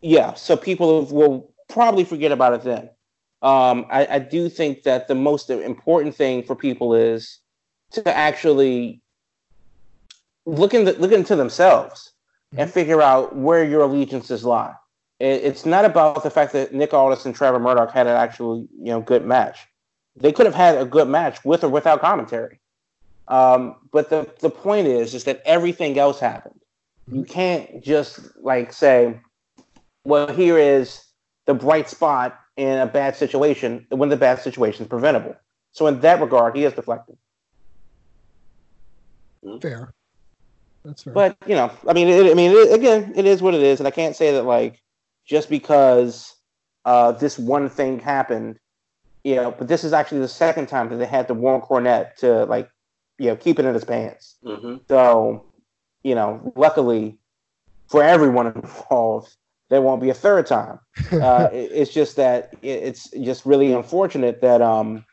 [0.00, 0.34] Yeah.
[0.34, 2.90] So people will probably forget about it then.
[3.42, 7.38] Um, I, I do think that the most important thing for people is
[7.92, 9.02] to actually
[10.46, 12.12] look into look into themselves
[12.52, 12.70] and mm-hmm.
[12.70, 14.74] figure out where your allegiances lie.
[15.18, 18.60] It, it's not about the fact that Nick Aldis and Trevor Murdoch had an actual
[18.78, 19.58] you know good match.
[20.14, 22.60] They could have had a good match with or without commentary.
[23.26, 26.60] Um, but the the point is is that everything else happened.
[27.08, 27.32] You mm-hmm.
[27.32, 29.18] can't just like say,
[30.04, 31.02] well, here is
[31.46, 35.36] the bright spot in a bad situation when the bad situation is preventable.
[35.72, 37.16] So in that regard, he is deflected.
[39.60, 39.92] Fair.
[40.84, 41.12] That's fair.
[41.12, 43.80] But you know, I mean, it, I mean, it, again, it is what it is,
[43.80, 44.80] and I can't say that like
[45.24, 46.34] just because
[46.84, 48.58] uh, this one thing happened,
[49.24, 49.50] you know.
[49.50, 52.70] But this is actually the second time that they had to warn Cornette to like,
[53.18, 54.36] you know, keep it in his pants.
[54.44, 54.76] Mm-hmm.
[54.88, 55.46] So,
[56.02, 57.18] you know, luckily
[57.88, 59.36] for everyone involved,
[59.72, 60.78] there won't be a third time.
[61.12, 65.04] Uh, it's just that it's just really unfortunate that um,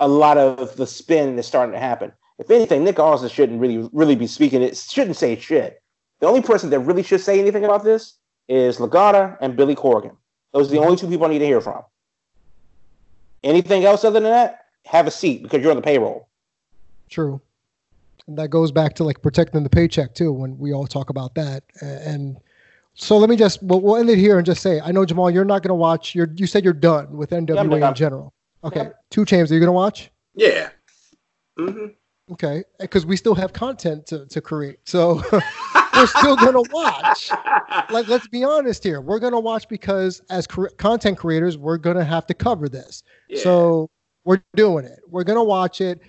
[0.00, 3.88] a lot of the spin is starting to happen if anything, Nick Aldis shouldn't really
[3.92, 4.62] really be speaking.
[4.62, 5.80] It shouldn't say shit.
[6.20, 10.16] The only person that really should say anything about this is Lagana and Billy Corgan.
[10.52, 11.82] Those are the only two people I need to hear from.
[13.44, 16.28] Anything else other than that, have a seat because you're on the payroll.
[17.08, 17.40] True.
[18.26, 21.34] And that goes back to like protecting the paycheck too when we all talk about
[21.36, 21.64] that.
[21.80, 22.38] And
[22.94, 25.30] so let me just we'll, we'll end it here and just say I know Jamal,
[25.30, 26.14] you're not going to watch.
[26.14, 28.32] You're you said you're done with NWA yeah, in general.
[28.64, 28.90] Okay, yeah.
[29.10, 29.50] 2 Chainz.
[29.50, 30.10] Are you going to watch?
[30.34, 30.70] Yeah.
[31.58, 31.86] Mm-hmm.
[32.30, 35.22] Okay, because we still have content to, to create, so
[35.94, 37.30] we're still gonna watch.
[37.90, 39.00] Like, let's be honest here.
[39.00, 43.02] We're gonna watch because as cre- content creators, we're gonna have to cover this.
[43.28, 43.42] Yeah.
[43.42, 43.90] So
[44.24, 45.00] we're doing it.
[45.08, 46.00] We're gonna watch it.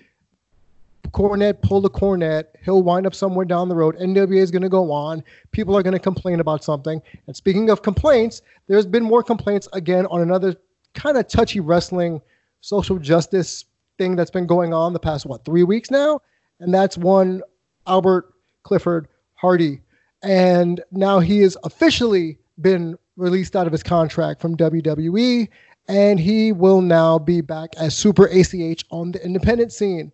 [1.14, 2.56] Cornette pull the cornet.
[2.64, 3.96] He'll wind up somewhere down the road.
[3.96, 5.22] NWA is going to go on.
[5.52, 7.00] People are going to complain about something.
[7.26, 10.56] And speaking of complaints, there's been more complaints again on another
[10.94, 12.20] kind of touchy wrestling
[12.60, 13.64] social justice
[13.98, 16.20] thing that's been going on the past what three weeks now,
[16.60, 17.42] and that's one
[17.86, 19.80] Albert Clifford Hardy,
[20.22, 25.48] and now he has officially been released out of his contract from WWE,
[25.88, 30.10] and he will now be back as Super ACH on the independent scene.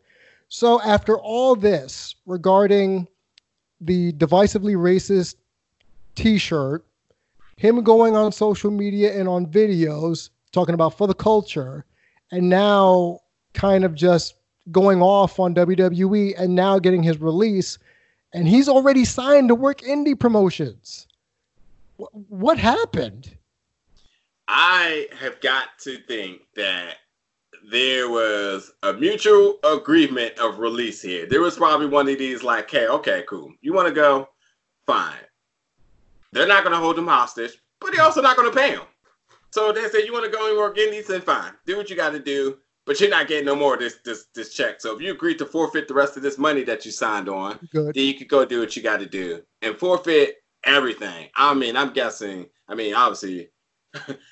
[0.51, 3.07] So after all this regarding
[3.81, 5.37] the divisively racist
[6.17, 6.85] T-shirt,
[7.57, 11.85] him going on social media and on videos talking about for the culture,
[12.33, 13.21] and now
[13.55, 14.35] kind of just
[14.73, 17.79] going off on WWE and now getting his release,
[18.35, 21.07] and he's already signed to work indie promotions.
[21.97, 23.37] What happened?
[24.49, 26.97] I have got to think that
[27.69, 31.27] there was a mutual agreement of release here.
[31.27, 33.53] There was probably one of these like, hey, okay, cool.
[33.61, 34.29] You want to go?
[34.87, 35.19] Fine.
[36.33, 38.83] They're not going to hold him hostage, but they're also not going to pay him.
[39.51, 41.09] So they said, you want to go and work indies?
[41.09, 41.53] Then fine.
[41.67, 44.27] Do what you got to do but you're not getting no more of this this
[44.35, 44.81] this check.
[44.81, 47.59] So if you agree to forfeit the rest of this money that you signed on,
[47.73, 47.95] Good.
[47.95, 51.29] then you could go do what you got to do and forfeit everything.
[51.37, 52.47] I mean, I'm guessing.
[52.69, 53.51] I mean, obviously,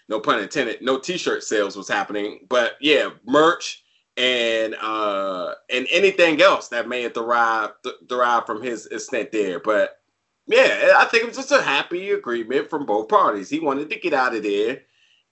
[0.08, 0.82] no pun intended.
[0.82, 3.84] No T-shirt sales was happening, but yeah, merch
[4.16, 7.74] and uh and anything else that may have derived
[8.08, 9.60] derived from his stint there.
[9.60, 10.00] But
[10.46, 13.48] yeah, I think it was just a happy agreement from both parties.
[13.48, 14.80] He wanted to get out of there,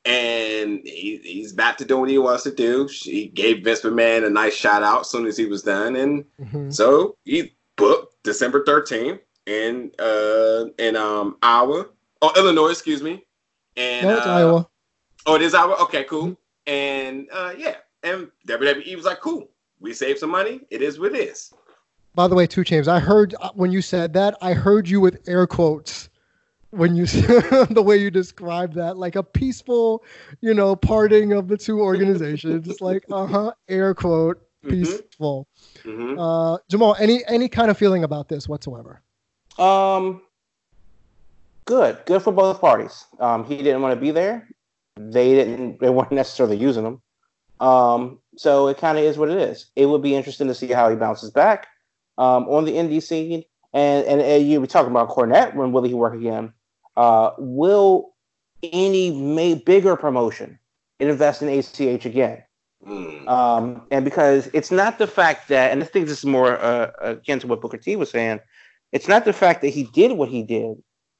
[0.04, 2.88] and he, he's back to doing what he wants to do.
[2.88, 6.24] He gave Vince McMahon a nice shout out as soon as he was done, and
[6.40, 6.70] mm-hmm.
[6.70, 11.86] so he booked December thirteenth in uh in um Iowa,
[12.22, 13.24] oh Illinois, excuse me,
[13.76, 14.68] and no, it's uh, Iowa.
[15.26, 15.76] Oh, it is Iowa.
[15.82, 16.28] Okay, cool.
[16.28, 16.72] Mm-hmm.
[16.72, 20.62] And uh yeah, and WWE was like, cool, we saved some money.
[20.70, 21.52] It is what it is.
[22.14, 25.00] By the way, 2 Chainz, I heard uh, when you said that, I heard you
[25.00, 26.08] with air quotes
[26.70, 30.04] when you the way you described that, like a peaceful,
[30.40, 32.68] you know, parting of the two organizations.
[32.68, 34.70] It's like, uh huh, air quote, mm-hmm.
[34.70, 35.48] peaceful.
[35.84, 36.18] Mm-hmm.
[36.18, 39.02] Uh, Jamal, any any kind of feeling about this whatsoever?
[39.58, 40.22] Um,
[41.66, 43.04] good, good for both parties.
[43.20, 44.48] Um, he didn't want to be there.
[44.96, 45.80] They didn't.
[45.80, 47.02] They weren't necessarily using him.
[47.60, 49.66] Um, so it kind of is what it is.
[49.76, 51.68] It would be interesting to see how he bounces back
[52.18, 53.44] um, on the indie scene.
[53.72, 56.52] And, and, and you were talking about Cornette when will he work again?
[56.96, 58.14] Uh, will
[58.62, 60.58] any may, bigger promotion
[60.98, 62.42] invest in ACH again?
[62.86, 63.28] Mm.
[63.28, 66.90] Um, and because it's not the fact that, and I think this is more uh,
[67.00, 68.40] akin to what Booker T was saying,
[68.92, 70.76] it's not the fact that he did what he did,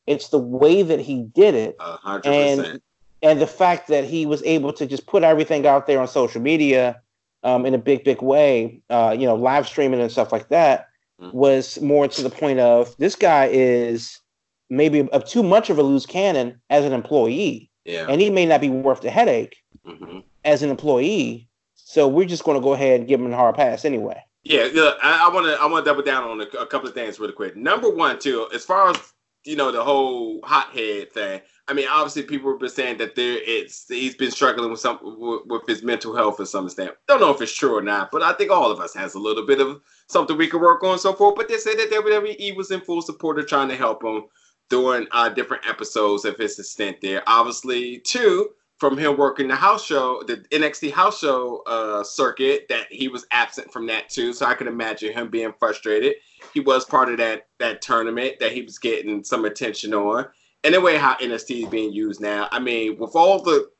[0.07, 1.79] it's the way that he did it.
[1.79, 2.27] 100%.
[2.27, 2.81] And
[3.23, 6.41] and the fact that he was able to just put everything out there on social
[6.41, 7.01] media
[7.43, 10.89] um, in a big, big way, uh, you know, live streaming and stuff like that,
[11.21, 11.37] mm-hmm.
[11.37, 14.21] was more to the point of this guy is
[14.69, 18.07] maybe a, too much of a loose cannon as an employee, yeah.
[18.09, 20.21] and he may not be worth the headache mm-hmm.
[20.45, 21.49] as an employee.
[21.75, 24.23] So we're just going to go ahead and give him a hard pass anyway.
[24.43, 24.93] Yeah, yeah.
[25.03, 27.33] I want to I want to double down on a, a couple of things really
[27.33, 27.57] quick.
[27.57, 28.97] Number one, too, as far as
[29.47, 31.41] you know, the whole hothead thing.
[31.69, 34.99] I mean, obviously, people have been saying that there it's he's been struggling with some
[35.03, 36.93] with, with his mental health to some extent.
[37.09, 39.19] Don't know if it's true or not, but I think all of us has a
[39.19, 41.37] little bit of something we can work on, so forth.
[41.37, 44.25] But they said that WWE was in full support of trying to help him
[44.69, 47.23] during uh, different episodes of his stint there.
[47.27, 52.87] Obviously, too, from him working the house show, the NXT house show uh, circuit, that
[52.91, 54.33] he was absent from that too.
[54.33, 56.15] So I can imagine him being frustrated.
[56.53, 60.27] He was part of that that tournament that he was getting some attention on
[60.67, 63.71] and the way how NXT is being used now, I mean, with all the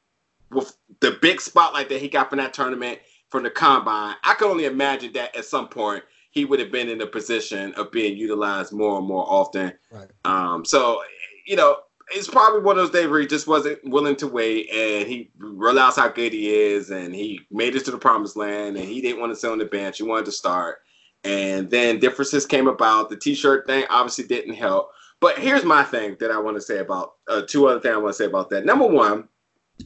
[0.53, 4.47] with the big spotlight that he got from that tournament from the combine, I can
[4.47, 8.17] only imagine that at some point he would have been in a position of being
[8.17, 9.73] utilized more and more often.
[9.91, 10.09] Right.
[10.25, 11.03] Um, so
[11.45, 11.79] you know,
[12.13, 15.31] it's probably one of those days where he just wasn't willing to wait and he
[15.39, 19.01] realized how good he is and he made it to the promised land and he
[19.01, 19.99] didn't want to sit on the bench.
[19.99, 20.79] He wanted to start.
[21.25, 23.11] And then differences came about.
[23.11, 24.91] The t-shirt thing obviously didn't help.
[25.21, 27.99] But here's my thing that I want to say about uh, two other things I
[27.99, 28.65] want to say about that.
[28.65, 29.29] Number one,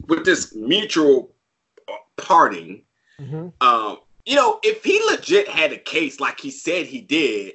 [0.09, 1.33] with this mutual
[1.89, 2.83] uh, parting,
[3.19, 3.49] mm-hmm.
[3.67, 7.55] um, you know, if he legit had a case like he said he did,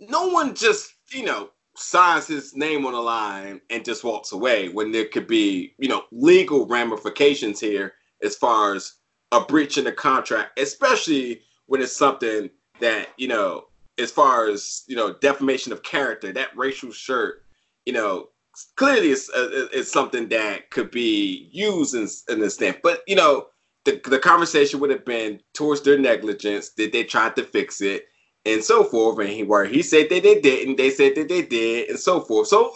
[0.00, 4.68] no one just, you know, signs his name on the line and just walks away
[4.68, 8.94] when there could be, you know, legal ramifications here as far as
[9.32, 13.66] a breach in the contract, especially when it's something that, you know,
[13.98, 17.42] as far as you know defamation of character that racial shirt
[17.84, 18.28] you know
[18.76, 23.16] clearly it's, uh, it's something that could be used in, in this thing but you
[23.16, 23.46] know
[23.84, 28.06] the, the conversation would have been towards their negligence did they try to fix it
[28.44, 31.42] and so forth and he where he said that they didn't they said that they
[31.42, 32.48] did and so forth.
[32.48, 32.74] So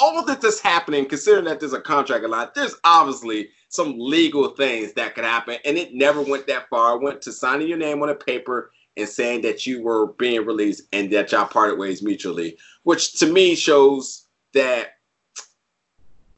[0.00, 3.98] all of this is happening considering that there's a contract a lot there's obviously some
[3.98, 6.96] legal things that could happen and it never went that far.
[6.96, 10.44] It went to signing your name on a paper and saying that you were being
[10.44, 14.98] released and that y'all parted ways mutually, which to me shows that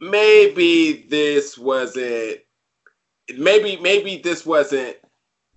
[0.00, 2.38] maybe this wasn't
[3.36, 4.96] maybe maybe this wasn't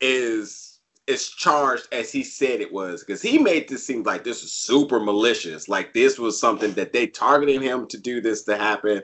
[0.02, 0.73] as
[1.08, 4.54] as charged as he said it was because he made this seem like this was
[4.54, 9.02] super malicious like this was something that they targeted him to do this to happen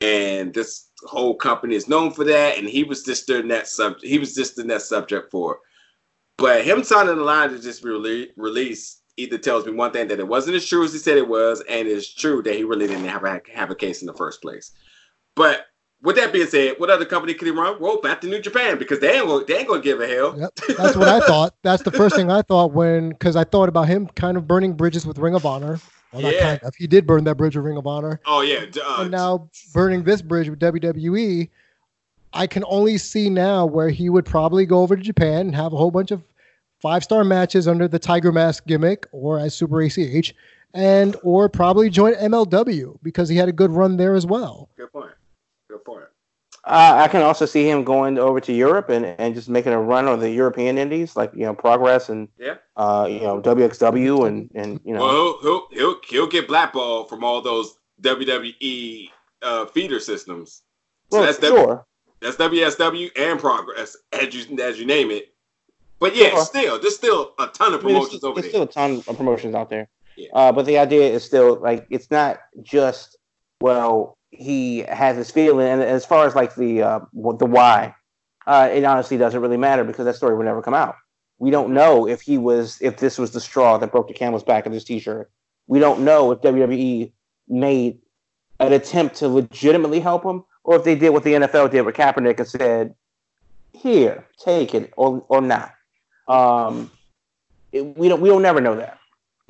[0.00, 4.04] and this whole company is known for that and he was just the net subject
[4.04, 5.58] he was just the net subject for
[6.38, 10.08] but him signing the line to just be rele- released either tells me one thing
[10.08, 12.64] that it wasn't as true as he said it was, and it's true that he
[12.64, 14.72] really didn't have a, have a case in the first place.
[15.34, 15.66] But
[16.02, 17.80] with that being said, what other company could he run?
[17.80, 20.38] Well, back to New Japan because they ain't gonna, they ain't gonna give a hell.
[20.38, 20.54] Yep.
[20.76, 21.54] That's what I thought.
[21.62, 24.74] That's the first thing I thought when because I thought about him kind of burning
[24.74, 25.80] bridges with Ring of Honor.
[26.12, 26.40] Well, yeah.
[26.40, 26.74] Kind of.
[26.74, 28.20] He did burn that bridge with Ring of Honor.
[28.26, 28.66] Oh yeah.
[28.84, 31.48] Uh, and now burning this bridge with WWE.
[32.32, 35.72] I can only see now where he would probably go over to Japan and have
[35.72, 36.22] a whole bunch of
[36.80, 40.34] five star matches under the Tiger Mask gimmick or as Super ACH,
[40.74, 44.68] and or probably join MLW because he had a good run there as well.
[44.76, 45.12] Good point.
[45.76, 46.04] Good point.
[46.64, 49.80] Uh, I can also see him going over to Europe and, and just making a
[49.80, 54.26] run on the European indies, like you know Progress and yeah, uh, you know WXW
[54.26, 55.00] and and you know.
[55.00, 59.10] Well, he'll he'll he'll get blackballed from all those WWE
[59.42, 60.62] uh, feeder systems.
[61.12, 61.86] So well, that's sure.
[62.20, 65.34] that's WXW and Progress, as you as you name it.
[66.00, 66.44] But yeah, sure.
[66.44, 68.64] still, there's still a ton of promotions I mean, over there's there.
[68.64, 69.88] There's still a ton of promotions out there.
[70.16, 70.30] Yeah.
[70.32, 73.16] Uh, but the idea is still like it's not just
[73.60, 77.94] well he has this feeling, and as far as like the uh, the why,
[78.46, 80.96] uh, it honestly doesn't really matter because that story will never come out.
[81.38, 84.42] We don't know if he was if this was the straw that broke the camel's
[84.42, 85.30] back of this T-shirt.
[85.66, 87.12] We don't know if WWE
[87.48, 87.98] made
[88.60, 91.94] an attempt to legitimately help him, or if they did what the NFL did with
[91.94, 92.94] Kaepernick and said,
[93.72, 95.72] "Here, take it," or or not.
[96.28, 96.90] Um,
[97.72, 98.98] it, we don't we don't never know that.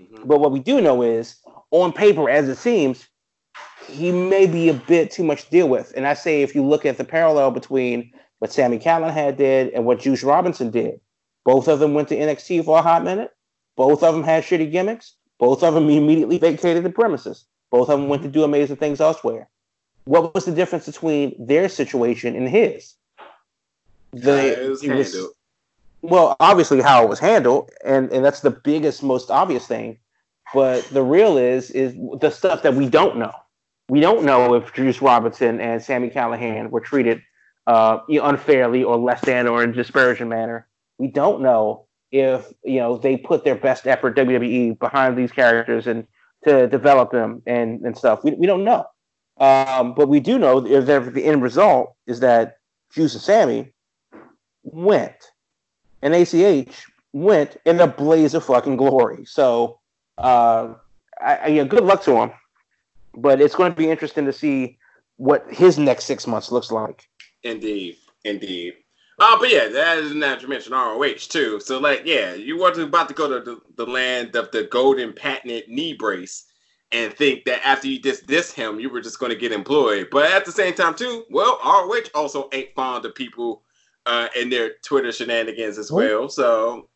[0.00, 0.26] Mm-hmm.
[0.26, 1.36] But what we do know is,
[1.70, 3.06] on paper, as it seems,
[3.88, 5.92] he may be a bit too much to deal with.
[5.96, 9.84] And I say if you look at the parallel between what Sami Callihan did and
[9.84, 11.00] what Juice Robinson did,
[11.44, 13.34] both of them went to NXT for a hot minute.
[13.76, 15.14] Both of them had shitty gimmicks.
[15.38, 17.44] Both of them immediately vacated the premises.
[17.70, 19.48] Both of them went to do amazing things elsewhere.
[20.04, 22.94] What was the difference between their situation and his?
[24.12, 25.16] The, was, it was
[26.00, 29.98] well, obviously how it was handled, and, and that's the biggest, most obvious thing.
[30.54, 33.32] But the real is is the stuff that we don't know
[33.88, 37.22] we don't know if Juice Robinson and Sami Callihan were treated
[37.66, 40.66] uh, unfairly or less than or in a disparaging manner.
[40.98, 45.86] We don't know if you know they put their best effort WWE behind these characters
[45.86, 46.06] and
[46.44, 48.22] to develop them and, and stuff.
[48.24, 48.86] We, we don't know.
[49.38, 52.58] Um, but we do know that the end result is that
[52.90, 53.72] Juice and Sammy
[54.62, 55.32] went
[56.02, 59.24] and ACH went in a blaze of fucking glory.
[59.26, 59.80] So
[60.18, 60.74] uh,
[61.20, 62.32] I, I, yeah, good luck to him
[63.16, 64.78] but it's going to be interesting to see
[65.16, 67.08] what his next six months looks like.
[67.42, 68.74] Indeed, indeed.
[69.18, 71.58] Oh, but yeah, that is not to mention ROH too.
[71.60, 75.14] So, like, yeah, you were about to go to the, the land of the golden
[75.14, 76.44] patented knee brace
[76.92, 80.08] and think that after you just diss him, you were just going to get employed.
[80.12, 83.62] But at the same time, too, well, ROH also ain't fond of people
[84.04, 86.28] uh, and their Twitter shenanigans as well.
[86.28, 86.88] So,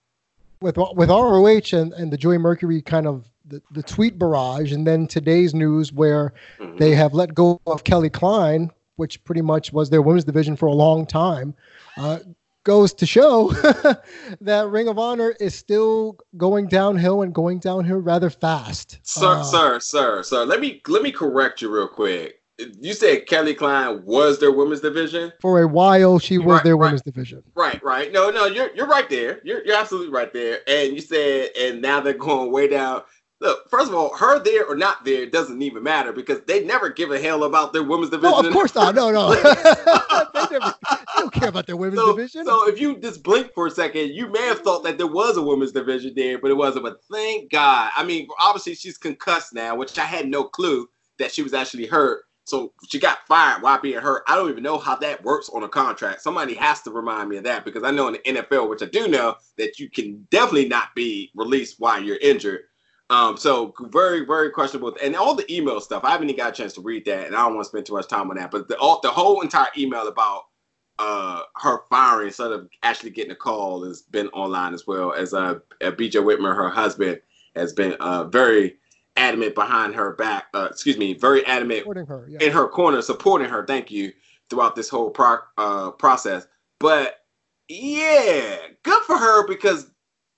[0.61, 4.87] with with ROH and, and the Joey Mercury kind of the, the tweet barrage, and
[4.87, 6.77] then today's news where mm-hmm.
[6.77, 10.67] they have let go of Kelly Klein, which pretty much was their women's division for
[10.67, 11.55] a long time,
[11.99, 12.21] uh,
[12.65, 13.51] goes to show
[14.41, 18.99] that Ring of Honor is still going downhill and going downhill rather fast.
[19.03, 20.45] Sir, uh, sir, sir, sir.
[20.45, 22.37] Let me let me correct you real quick.
[22.79, 26.19] You said Kelly Klein was their women's division for a while.
[26.19, 27.43] She was right, their right, women's division.
[27.55, 28.13] Right, right.
[28.13, 29.41] No, no, you're you're right there.
[29.45, 30.59] You're you're absolutely right there.
[30.67, 33.03] And you said, and now they're going way down
[33.41, 36.91] look, first of all, her there or not there doesn't even matter because they never
[36.91, 38.43] give a hell about their women's division.
[38.43, 38.95] No, of course not.
[38.95, 39.35] No, no.
[40.35, 42.45] they, never, they don't care about their women's so, division.
[42.45, 45.37] So if you just blink for a second, you may have thought that there was
[45.37, 46.85] a women's division there, but it wasn't.
[46.85, 47.91] But thank God.
[47.97, 50.89] I mean, obviously she's concussed now, which I had no clue
[51.19, 52.25] that she was actually hurt.
[52.45, 54.25] So she got fired while being hurt.
[54.27, 56.21] I don't even know how that works on a contract.
[56.21, 58.87] Somebody has to remind me of that because I know in the NFL, which I
[58.87, 62.63] do know, that you can definitely not be released while you're injured.
[63.11, 64.97] Um, so very, very questionable.
[65.03, 67.35] And all the email stuff, I haven't even got a chance to read that, and
[67.35, 68.53] I don't want to spend too much time on that.
[68.53, 70.45] But the all, the whole entire email about
[71.01, 75.35] uh, her firing instead of actually getting a call has been online as well as
[75.35, 77.21] uh, BJ Whitmer, her husband,
[77.57, 78.77] has been uh, very
[79.17, 80.47] adamant behind her back.
[80.55, 82.39] Uh, excuse me, very adamant her, yeah.
[82.41, 83.67] in her corner, supporting her.
[83.67, 84.13] Thank you
[84.51, 86.47] throughout this whole pro- uh, process.
[86.79, 87.17] But
[87.69, 89.91] yeah, good for her because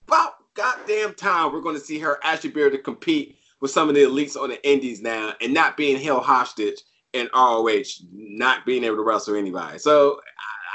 [0.06, 3.88] about goddamn time we're going to see her actually be able to compete with some
[3.88, 6.82] of the elites on the indies now and not being held hostage
[7.12, 7.82] in ROH,
[8.12, 9.78] not being able to wrestle anybody.
[9.78, 10.20] So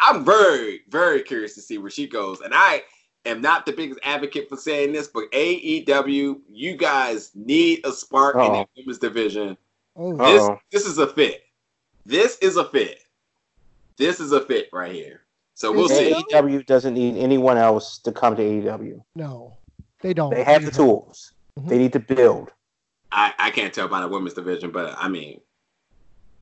[0.01, 2.41] I'm very, very curious to see where she goes.
[2.41, 2.83] And I
[3.25, 8.35] am not the biggest advocate for saying this, but AEW, you guys need a spark
[8.35, 8.45] Uh-oh.
[8.45, 9.57] in the women's division.
[9.95, 10.15] Oh.
[10.17, 11.43] This, this is a fit.
[12.05, 13.03] This is a fit.
[13.97, 15.21] This is a fit right here.
[15.55, 16.13] So we'll see.
[16.13, 19.03] AEW doesn't need anyone else to come to AEW.
[19.15, 19.56] No.
[20.01, 20.33] They don't.
[20.33, 21.33] They have the tools.
[21.57, 21.69] Mm-hmm.
[21.69, 22.51] They need to build.
[23.11, 25.39] I, I can't tell by the women's division, but I mean,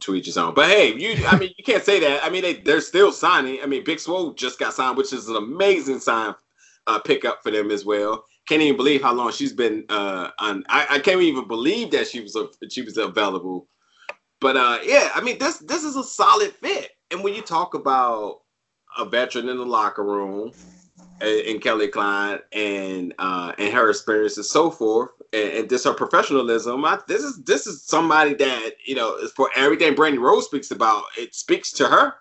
[0.02, 0.54] to each his own.
[0.54, 2.24] But hey, you I mean you can't say that.
[2.24, 3.60] I mean they they're still signing.
[3.64, 6.36] I mean Big Swole just got signed, which is an amazing sign
[6.88, 8.26] uh, pickup for them as well.
[8.48, 10.64] Can't even believe how long she's been uh, on.
[10.70, 13.68] I, I can't even believe that she was a, she was available.
[14.40, 16.92] But uh, yeah, I mean this this is a solid fit.
[17.12, 18.42] And when you talk about
[18.98, 20.52] a veteran in the locker room,
[21.22, 25.94] in Kelly Klein and uh, and her experience and so forth, and, and this her
[25.94, 26.84] professionalism.
[26.84, 30.72] I, this is this is somebody that you know is for everything Brandi Rhodes speaks
[30.72, 31.04] about.
[31.18, 32.16] It speaks to her.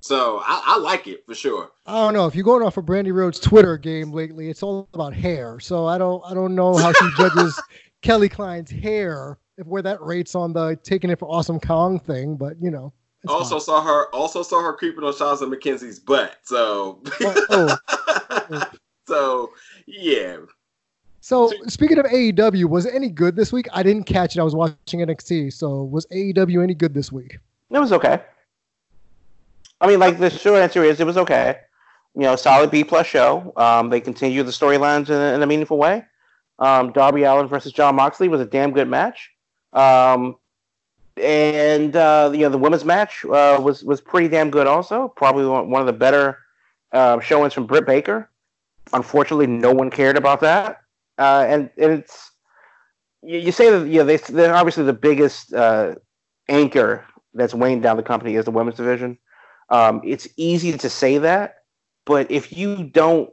[0.00, 1.70] So I, I, like it for sure.
[1.84, 4.48] I don't know if you're going off of Brandi Rhodes' Twitter game lately.
[4.48, 5.58] It's all about hair.
[5.58, 7.60] So I don't I don't know how she judges
[8.02, 12.36] Kelly Klein's hair if where that rates on the taking it for awesome Kong thing.
[12.36, 12.92] But you know.
[13.26, 13.60] Also fine.
[13.60, 14.14] saw her.
[14.14, 16.36] Also saw her creeping on Shazza McKenzie's butt.
[16.42, 17.02] So.
[17.20, 17.76] oh.
[18.50, 18.70] oh.
[19.06, 19.50] so
[19.86, 20.36] yeah.
[21.20, 23.66] So speaking of AEW, was it any good this week?
[23.72, 24.40] I didn't catch it.
[24.40, 25.52] I was watching NXT.
[25.52, 27.38] So was AEW any good this week?
[27.70, 28.22] It was okay.
[29.80, 31.58] I mean, like the short answer is it was okay.
[32.14, 33.52] You know, solid B plus show.
[33.56, 36.04] Um, they continue the storylines in, in, a meaningful way.
[36.58, 39.30] Um, Darby Allin versus Jon Moxley was a damn good match.
[39.72, 40.36] Um,
[41.20, 45.08] and uh, you know, the women's match uh, was was pretty damn good also.
[45.08, 46.38] Probably one of the better
[46.92, 48.30] uh, showings from Britt Baker.
[48.92, 50.82] Unfortunately, no one cared about that.
[51.18, 52.30] Uh, and, and it's
[53.22, 55.94] you, you, say that you know they they're obviously the biggest uh,
[56.48, 57.04] anchor
[57.34, 59.18] that's weighing down the company is the women's division.
[59.70, 61.56] Um, it's easy to say that,
[62.04, 63.30] but if you don't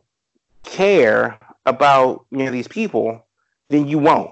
[0.63, 3.25] care about you know these people,
[3.69, 4.31] then you won't.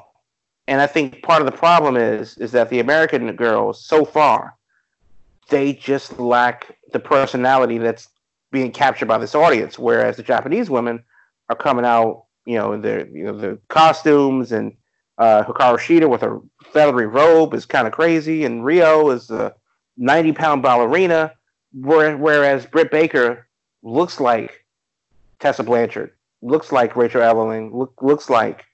[0.67, 4.55] And I think part of the problem is is that the American girls so far
[5.49, 8.09] they just lack the personality that's
[8.51, 11.03] being captured by this audience, whereas the Japanese women
[11.49, 14.75] are coming out, you know, in their you know the costumes and
[15.17, 16.39] uh, Hikaru Shida with her
[16.71, 19.53] feathery robe is kind of crazy, and Riho is a
[19.97, 21.33] ninety pound ballerina,
[21.73, 23.47] whereas Britt Baker
[23.81, 24.65] looks like
[25.39, 26.11] Tessa Blanchard,
[26.41, 28.65] looks like Rachel Evelyn, look, looks like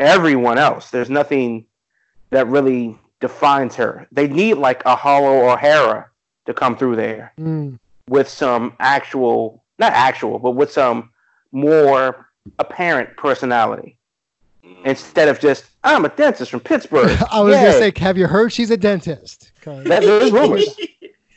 [0.00, 0.90] everyone else.
[0.90, 1.66] There's nothing
[2.30, 4.08] that really defines her.
[4.10, 6.10] They need like a Hollow O'Hara
[6.46, 7.78] to come through there mm.
[8.08, 11.10] with some actual, not actual, but with some
[11.52, 12.28] more
[12.58, 13.96] apparent personality
[14.84, 17.16] instead of just I'm a dentist from Pittsburgh.
[17.30, 17.60] I was Yay.
[17.60, 19.52] gonna say, have you heard she's a dentist?
[19.64, 20.76] That, there's rumors.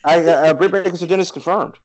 [0.03, 1.75] I uh, Britt Baker's a dentist confirmed,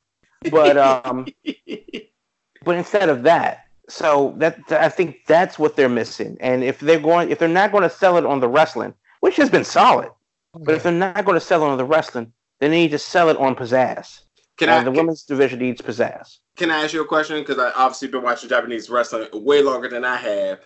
[0.51, 1.27] but um,
[2.63, 6.37] but instead of that, so that I think that's what they're missing.
[6.39, 9.35] And if they're going, if they're not going to sell it on the wrestling, which
[9.37, 10.09] has been solid,
[10.53, 13.29] but if they're not going to sell it on the wrestling, they need to sell
[13.29, 14.21] it on pizzazz.
[14.57, 16.37] Can and I, the can, women's division needs pizzazz.
[16.57, 17.39] Can I ask you a question?
[17.39, 20.59] Because I obviously been watching Japanese wrestling way longer than I have.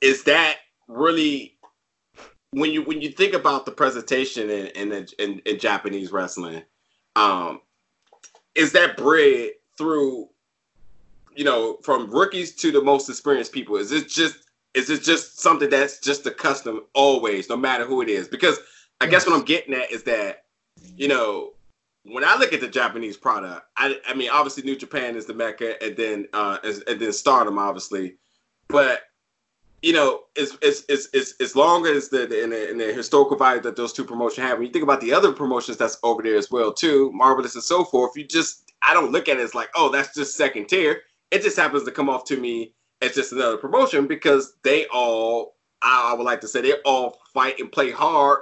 [0.00, 1.56] Is that really
[2.50, 6.62] when you when you think about the presentation in in, in, in Japanese wrestling?
[7.16, 7.60] Um,
[8.54, 10.28] is that bred through
[11.38, 13.76] you know, from rookies to the most experienced people?
[13.76, 14.38] Is it just
[14.74, 18.26] is it just something that's just a custom always, no matter who it is?
[18.26, 18.58] Because
[19.00, 20.46] I guess what I'm getting at is that,
[20.96, 21.52] you know,
[22.02, 25.34] when I look at the Japanese product, I, I mean, obviously New Japan is the
[25.34, 26.58] mecca, and then uh,
[26.88, 28.16] and then Stardom, obviously,
[28.66, 29.02] but
[29.80, 32.92] you know, as as as as, as long as the, the in, the in the
[32.92, 35.98] historical value that those two promotions have, when you think about the other promotions that's
[36.02, 39.36] over there as well too, marvelous and so forth, you just I don't look at
[39.36, 41.02] it as like, oh, that's just second tier.
[41.30, 45.56] It just happens to come off to me as just another promotion because they all,
[45.82, 48.40] I, would like to say, they all fight and play hard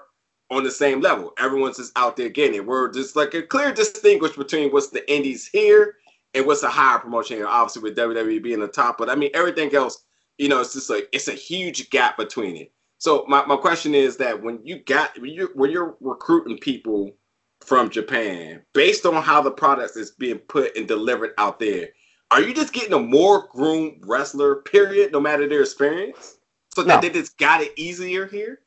[0.51, 1.33] on the same level.
[1.39, 2.67] Everyone's just out there getting it.
[2.67, 5.97] We're just like a clear distinguish between what's the indies here
[6.35, 7.49] and what's a higher promotion here.
[7.49, 10.05] Obviously, with WWE being the top, but I mean everything else,
[10.39, 12.73] you know, it's just like it's a huge gap between it.
[12.99, 17.13] So my, my question is that when you got when you when you're recruiting people
[17.61, 21.89] from Japan based on how the product is being put and delivered out there,
[22.31, 26.39] are you just getting a more groomed wrestler, period, no matter their experience?
[26.75, 26.89] So no.
[26.89, 28.61] that they just got it easier here?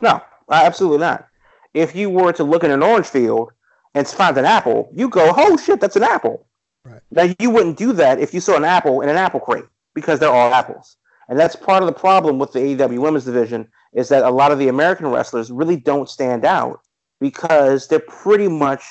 [0.00, 1.26] No, absolutely not.
[1.72, 3.52] If you were to look in an orange field
[3.94, 6.46] and find an apple, you go, oh shit, that's an apple.
[6.84, 7.00] Right.
[7.10, 10.18] Now you wouldn't do that if you saw an apple in an apple crate because
[10.18, 10.96] they're all apples.
[11.28, 14.52] And that's part of the problem with the AEW women's division is that a lot
[14.52, 16.80] of the American wrestlers really don't stand out
[17.20, 18.82] because they're pretty much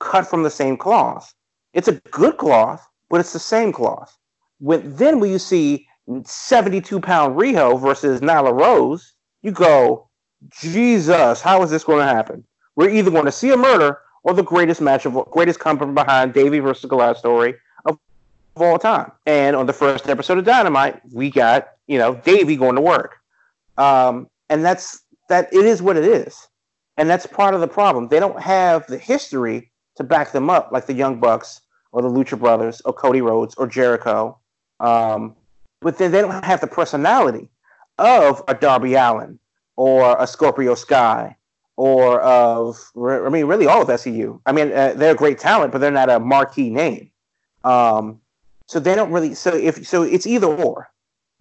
[0.00, 1.34] cut from the same cloth.
[1.74, 4.16] It's a good cloth, but it's the same cloth.
[4.58, 5.86] When then when you see
[6.24, 10.08] 72 pound Riho versus Nyla Rose, you go,
[10.50, 12.44] Jesus, how is this going to happen?
[12.76, 15.94] We're either going to see a murder or the greatest match of greatest come from
[15.94, 17.54] behind Davey versus Goliath story
[17.84, 17.98] of,
[18.56, 19.12] of all time.
[19.24, 23.16] And on the first episode of Dynamite, we got you know Davey going to work,
[23.78, 25.52] um, and that's that.
[25.52, 26.46] It is what it is,
[26.96, 28.08] and that's part of the problem.
[28.08, 31.60] They don't have the history to back them up like the Young Bucks
[31.96, 34.38] or the Lucha Brothers or Cody Rhodes or Jericho.
[34.80, 35.34] Um,
[35.80, 37.48] but then they don't have the personality
[37.96, 39.38] of a Darby Allin
[39.76, 41.34] or a Scorpio Sky
[41.76, 44.38] or of, I mean, really all of SCU.
[44.44, 47.10] I mean, uh, they're a great talent, but they're not a marquee name.
[47.64, 48.20] Um,
[48.66, 49.34] So they don't really.
[49.34, 50.90] So if so, it's either or,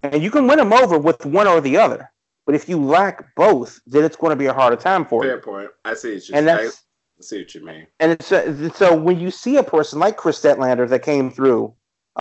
[0.04, 2.12] and you can win them over with one or the other.
[2.46, 5.36] But if you lack both, then it's going to be a harder time for Fair
[5.36, 5.42] you.
[5.42, 5.70] Fair point.
[5.84, 6.36] I see what you.
[6.36, 6.85] And that's.
[7.18, 7.88] I see what you mean.
[8.00, 11.74] And it's uh, so when you see a person like Kris Statlander that came through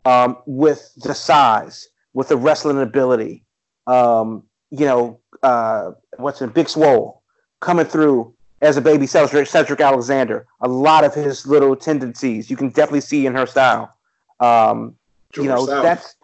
[0.05, 3.43] um, with the size, with the wrestling ability,
[3.87, 7.21] um, you know, uh, what's it, Big Swole
[7.59, 10.47] coming through as a baby Cedric, Cedric Alexander.
[10.61, 13.93] A lot of his little tendencies you can definitely see in her style.
[14.39, 14.95] Um,
[15.35, 15.83] you know, South.
[15.83, 16.15] that's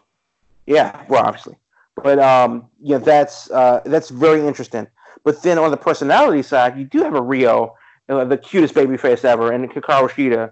[0.65, 1.55] yeah, well, obviously,
[2.01, 4.87] but um, yeah, that's uh, that's very interesting.
[5.23, 7.73] But then on the personality side, you do have a Riho,
[8.11, 10.51] uh, the cutest baby face ever, and Hikaru Shida,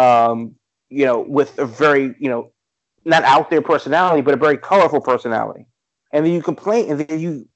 [0.00, 0.54] um,
[0.88, 2.50] you know, with a very you know,
[3.04, 5.66] not out there personality, but a very colorful personality.
[6.12, 7.48] And then you complain, and then you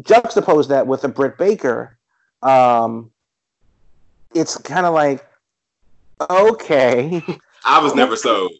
[0.00, 1.98] juxtapose that with a Britt Baker.
[2.42, 3.10] Um,
[4.34, 5.26] it's kind of like,
[6.30, 7.22] okay.
[7.64, 8.52] I was never sold.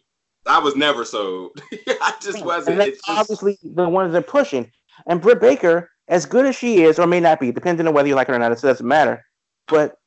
[0.45, 1.61] I was never sold.
[1.87, 2.81] I just wasn't.
[2.81, 3.01] Just...
[3.07, 4.71] obviously the ones they're pushing.
[5.05, 8.07] And Britt Baker, as good as she is, or may not be, depending on whether
[8.07, 9.25] you like her or not, it doesn't matter.
[9.67, 9.97] But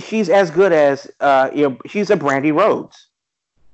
[0.00, 3.08] she's as good as uh, you know, she's a Brandi Rhodes.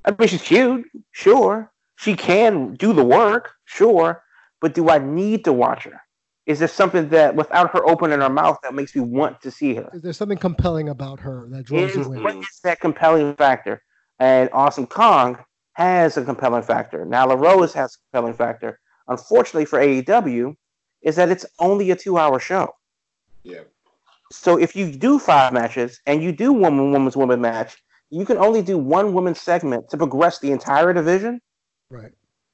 [0.04, 1.70] I mean, she's cute, sure.
[1.96, 4.22] She can do the work, sure.
[4.60, 6.00] But do I need to watch her?
[6.46, 9.74] Is there something that, without her opening her mouth, that makes me want to see
[9.74, 9.88] her?
[9.92, 12.22] Is there something compelling about her that draws is, you in?
[12.22, 13.82] What is that compelling factor?
[14.18, 15.38] And Awesome Kong
[15.74, 17.06] has a compelling factor.
[17.06, 18.80] Nyla Rose has a compelling factor.
[19.08, 20.56] Unfortunately for AEW,
[21.02, 22.74] is that it's only a two-hour show.
[23.42, 23.60] Yeah.
[24.30, 27.76] So if you do five matches and you do one woman's woman match,
[28.10, 31.40] you can only do one women's segment to progress the entire division.
[31.90, 32.12] Right.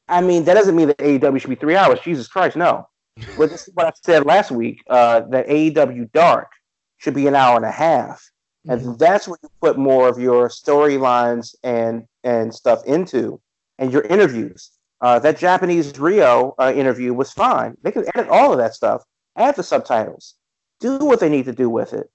[0.09, 2.01] I mean, that doesn't mean that AEW should be three hours.
[2.01, 2.89] Jesus Christ, no.
[3.39, 6.51] but this is what I said last week uh, that AEW Dark
[6.99, 8.22] should be an hour and a half.
[8.68, 8.97] And mm-hmm.
[8.97, 13.41] that's where you put more of your storylines and and stuff into,
[13.79, 14.72] and your interviews.
[15.01, 17.77] Uh, that Japanese Riho uh, interview was fine.
[17.83, 19.05] They could edit all of that stuff,
[19.37, 20.35] add the subtitles,
[20.81, 22.11] do what they need to do with it,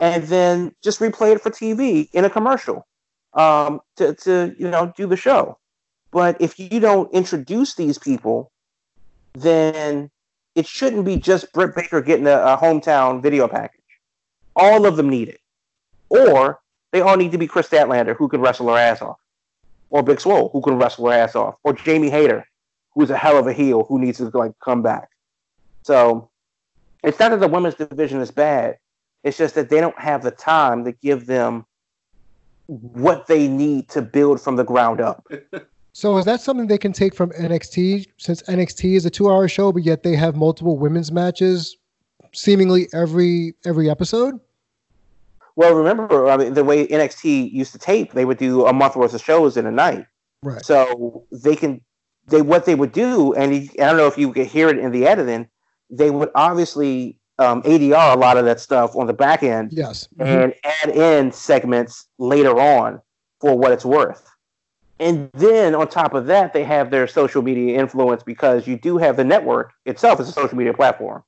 [0.00, 2.86] and then just replay it for TV in a commercial
[3.34, 5.58] um, to, to you know do the show.
[6.10, 8.50] But if you don't introduce these people,
[9.34, 10.10] then
[10.54, 13.80] it shouldn't be just Britt Baker getting a, a hometown video package.
[14.54, 15.40] All of them need it
[16.08, 16.60] or
[16.92, 19.18] they all need to be Kris Statlander, who can wrestle her ass off,
[19.90, 22.46] or Big Swole, who can wrestle her ass off, or Jamie Hayter,
[22.94, 25.08] who's a hell of a heel who needs to like come back.
[25.82, 26.30] So
[27.06, 28.78] it's not that the women's division is bad.
[29.24, 31.64] It's just that they don't have the time to give them
[32.66, 35.26] what they need to build from the ground up.
[35.92, 39.72] So is that something they can take from NXT since NXT is a 2-hour show
[39.72, 41.74] but yet they have multiple women's matches
[42.34, 44.38] seemingly every every episode?
[45.56, 48.94] Well, remember, I mean, the way NXT used to tape, they would do a month
[48.94, 50.06] worth of shows in a night.
[50.42, 50.62] Right.
[50.62, 51.80] So they can,
[52.26, 54.90] they what they would do, and I don't know if you could hear it in
[54.90, 55.48] the editing,
[55.90, 59.72] they would obviously um, ADR a lot of that stuff on the back end.
[59.72, 60.08] Yes.
[60.18, 60.26] Mm-hmm.
[60.26, 63.00] And add in segments later on
[63.40, 64.30] for what it's worth.
[64.98, 68.96] And then on top of that, they have their social media influence because you do
[68.96, 71.22] have the network itself as a social media platform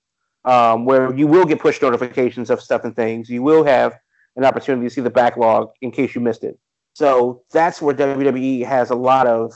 [0.47, 3.29] um, where you will get push notifications of stuff and things.
[3.29, 3.99] You will have
[4.37, 6.59] an opportunity to see the backlog in case you missed it.
[6.95, 9.53] So that's where WWE has a lot of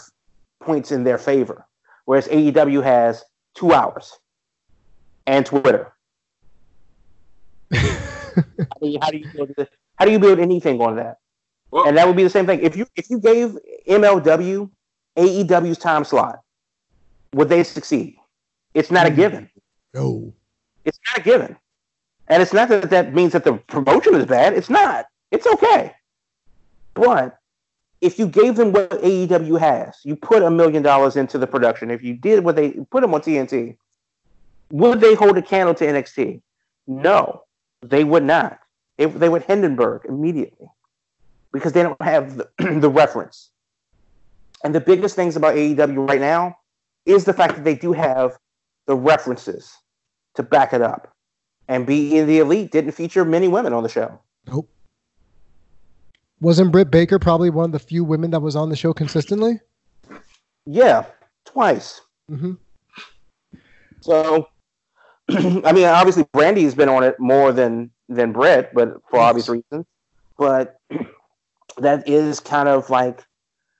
[0.60, 1.66] points in their favor,
[2.04, 3.24] whereas AEW has
[3.54, 4.18] two hours
[5.26, 5.92] and Twitter.
[7.72, 9.68] I mean, how do you build this?
[9.96, 11.18] How do you build anything on that?
[11.70, 12.60] Well, and that would be the same thing.
[12.60, 13.56] If you if you gave
[13.88, 14.70] MLW
[15.16, 16.40] AEW's time slot,
[17.32, 18.16] would they succeed?
[18.74, 19.16] It's not a mm.
[19.16, 19.50] given.
[19.94, 20.32] No.
[20.84, 21.56] It's not a given.
[22.28, 24.54] And it's not that that means that the promotion is bad.
[24.54, 25.06] It's not.
[25.30, 25.92] It's okay.
[26.94, 27.38] But
[28.00, 31.90] if you gave them what AEW has, you put a million dollars into the production.
[31.90, 33.76] If you did what they put them on TNT,
[34.72, 36.40] would they hold a candle to NXT?
[36.86, 37.42] No,
[37.82, 38.58] they would not.
[38.96, 40.66] It, they would Hindenburg immediately
[41.52, 42.48] because they don't have the,
[42.80, 43.50] the reference.
[44.64, 46.56] And the biggest things about AEW right now
[47.04, 48.38] is the fact that they do have
[48.86, 49.76] the references
[50.34, 51.14] to back it up
[51.68, 54.18] and being the elite didn't feature many women on the show.
[54.46, 54.68] Nope.
[56.40, 59.60] Wasn't Britt Baker probably one of the few women that was on the show consistently?
[60.64, 61.04] Yeah,
[61.44, 62.00] twice.
[62.30, 62.54] Mm-hmm.
[64.00, 64.48] So,
[65.28, 69.28] I mean, obviously Brandi's been on it more than than Britt, but for yes.
[69.28, 69.86] obvious reasons.
[70.36, 70.76] But
[71.78, 73.24] that is kind of like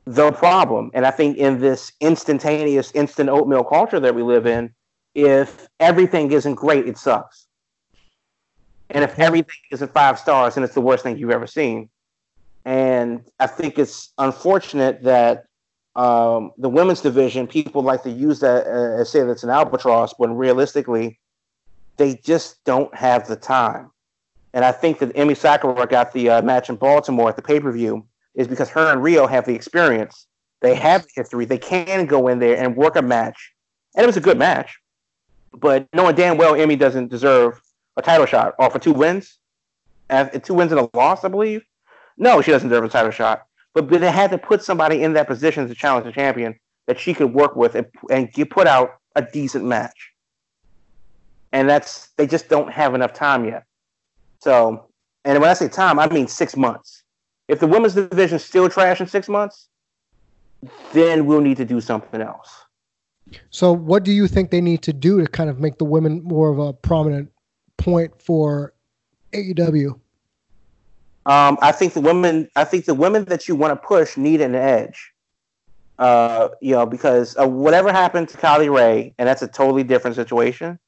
[0.05, 0.91] the problem.
[0.95, 4.73] And I think in this instantaneous, instant oatmeal culture that we live in,
[5.15, 7.47] if everything isn't great, it sucks.
[8.91, 11.89] And if everything isn't five stars, then it's the worst thing you've ever seen.
[12.65, 15.47] And I think it's unfortunate that
[15.97, 20.15] um, the women's division, people like to use that uh, and say that's an albatross
[20.17, 21.19] when realistically,
[21.97, 23.91] they just don't have the time.
[24.55, 27.61] And I think that Emmy Sakura got the uh, match in Baltimore at the pay
[27.61, 30.27] per view is because her and Riho have the experience.
[30.61, 31.45] They have the history.
[31.45, 33.53] They can go in there and work a match.
[33.95, 34.79] And it was a good match.
[35.53, 37.61] But knowing damn well Emmy doesn't deserve
[37.97, 39.39] a title shot or for two wins,
[40.43, 41.63] two wins and a loss, I believe.
[42.17, 43.47] No, she doesn't deserve a title shot.
[43.75, 46.99] But, but they had to put somebody in that position to challenge the champion that
[46.99, 50.12] she could work with and, and get, put out a decent match.
[51.53, 53.65] And that's they just don't have enough time yet.
[54.41, 54.89] So,
[55.25, 57.03] and when I say time, I mean six months.
[57.49, 59.69] If the women's division is still trash in six months,
[60.93, 62.65] then we'll need to do something else.
[63.51, 66.23] So, what do you think they need to do to kind of make the women
[66.25, 67.31] more of a prominent
[67.77, 68.73] point for
[69.33, 69.99] AEW?
[71.25, 74.41] Um, I think the women, I think the women that you want to push need
[74.41, 75.13] an edge.
[75.99, 80.17] Uh, you know, because uh, whatever happened to Kylie Rae, and that's a totally different
[80.17, 80.79] situation.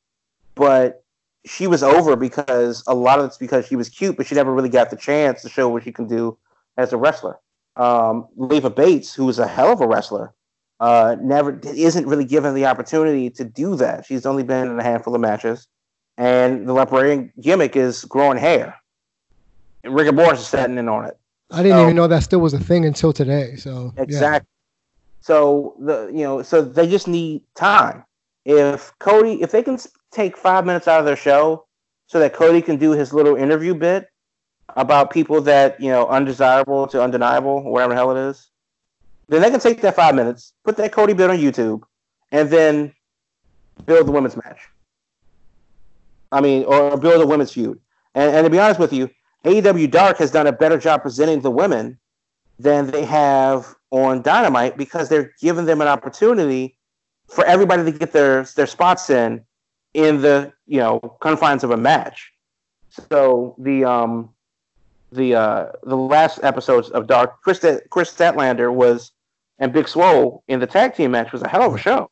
[0.55, 1.05] But
[1.47, 4.53] she was over because a lot of it's because she was cute, but she never
[4.53, 6.39] really got the chance to show what she can do
[6.77, 7.39] as a wrestler.
[7.77, 10.33] Um, Leva Bates, who is a hell of a wrestler,
[10.81, 14.07] uh, never isn't really given the opportunity to do that.
[14.07, 15.67] She's only been in a handful of matches,
[16.17, 18.77] and the librarian gimmick is growing hair.
[19.83, 21.19] And Rigor Mortis is setting in on it.
[21.51, 23.57] I didn't so, even know that still was a thing until today.
[23.57, 24.49] So exactly.
[24.49, 25.21] Yeah.
[25.21, 28.05] So the you know so they just need time.
[28.45, 29.79] If Cody, if they can
[30.11, 31.67] take five minutes out of their show
[32.07, 34.09] so that Cody can do his little interview bit
[34.77, 38.51] about people that you know undesirable to undeniable, whatever the hell it is,
[39.29, 41.83] then they can take that five minutes, put that Cody bit on YouTube,
[42.33, 42.93] and then
[43.87, 44.69] build the women's match.
[46.33, 47.79] I mean, or build a women's feud.
[48.15, 49.09] And, and to be honest with you,
[49.45, 51.99] AEW Dark has done a better job presenting the women
[52.59, 56.74] than they have on Dynamite because they're giving them an opportunity
[57.35, 59.45] for everybody to get their their spots in
[59.93, 62.32] in the you know confines of a match.
[62.91, 64.30] So the um
[65.11, 67.61] the uh the last episodes of Dark, Chris
[67.91, 69.11] Kris Statlander was
[69.59, 72.11] and Big Swole in the tag team match was a hell of a show.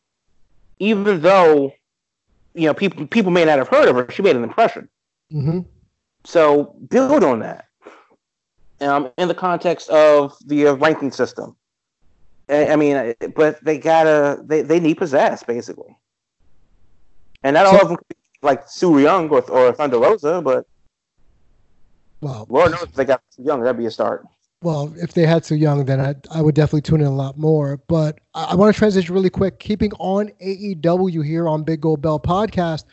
[0.81, 1.73] Even though
[2.55, 4.89] you know people people may not have heard of her, she made an impression.
[5.33, 5.61] Mm-hmm.
[6.25, 7.67] So build on that.
[8.81, 11.55] Um, in the context of the uh, ranking system,
[12.53, 15.97] I, mean, but they gotta they, they need possess basically,
[17.43, 17.99] and not all of them
[18.43, 20.67] like Su Yung or or Thunder Rosa, but
[22.21, 24.25] well, Lord knows if they got Su Yung, that'd be a start.
[24.63, 27.37] Well, if they had Su Yung, then I, I would definitely tune in a lot
[27.37, 27.79] more.
[27.89, 32.01] But I, I want to transition really quick, keeping on AEW here on Big Gold
[32.01, 32.85] Bell podcast.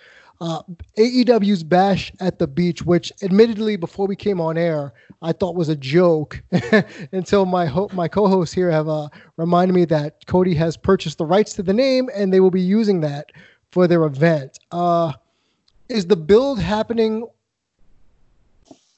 [0.41, 0.61] Uh,
[0.97, 5.67] AEW's Bash at the Beach, which admittedly before we came on air, I thought was
[5.67, 6.41] a joke
[7.11, 11.25] until my ho- my co-hosts here have uh, reminded me that Cody has purchased the
[11.25, 13.31] rights to the name and they will be using that
[13.71, 14.57] for their event.
[14.71, 15.11] Uh,
[15.89, 17.27] is the build happening?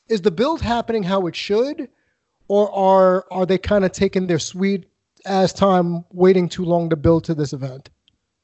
[0.09, 1.89] Is the build happening how it should,
[2.49, 4.85] or are are they kind of taking their sweet
[5.25, 7.89] ass time waiting too long to build to this event?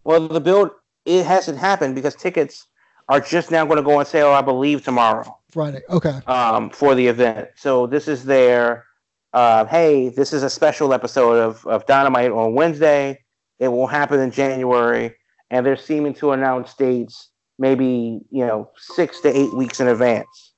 [0.03, 0.71] Well, the build
[1.05, 2.65] it hasn't happened because tickets
[3.09, 5.37] are just now going to go on sale, I believe, tomorrow.
[5.51, 5.81] Friday.
[5.89, 6.19] Okay.
[6.27, 7.49] Um, for the event.
[7.55, 8.85] So this is their,
[9.33, 13.23] uh, hey, this is a special episode of, of Dynamite on Wednesday.
[13.59, 15.15] It will happen in January,
[15.49, 17.29] and they're seeming to announce dates
[17.59, 20.53] maybe you know six to eight weeks in advance.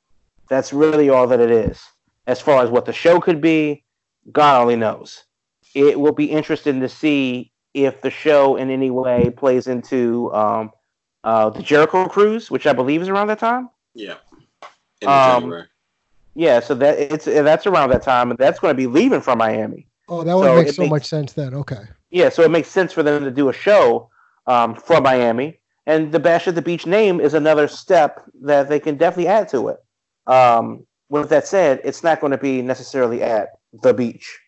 [0.49, 1.81] That's really all that it is.
[2.27, 3.83] As far as what the show could be,
[4.31, 5.23] God only knows.
[5.75, 10.71] It will be interesting to see if the show in any way plays into um,
[11.23, 13.69] uh, the Jericho Cruise, which I believe is around that time.
[13.93, 14.15] Yeah.
[15.05, 15.65] Um,
[16.35, 19.37] yeah, so that it's that's around that time, and that's going to be leaving from
[19.37, 19.87] Miami.
[20.07, 21.53] Oh, that would so make so makes, much sense then.
[21.53, 21.83] Okay.
[22.09, 24.09] Yeah, so it makes sense for them to do a show
[24.47, 28.79] um, from Miami, and the Bash at the Beach name is another step that they
[28.79, 29.77] can definitely add to it.
[30.27, 33.49] Um, with that said, it's not going to be necessarily at
[33.81, 34.39] the beach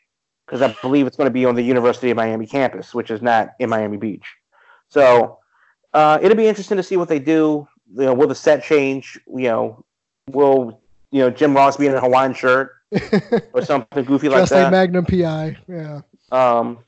[0.45, 3.21] because I believe it's going to be on the University of Miami campus, which is
[3.21, 4.25] not in Miami Beach.
[4.89, 5.39] So
[5.93, 7.67] uh, it'll be interesting to see what they do.
[7.93, 9.19] You know, will the set change?
[9.27, 9.85] You know,
[10.29, 10.81] will
[11.11, 12.71] you know Jim Ross be in a Hawaiian shirt
[13.53, 14.63] or something goofy like Just that?
[14.63, 15.57] like Magnum PI.
[15.67, 16.01] Yeah.
[16.31, 16.79] Um,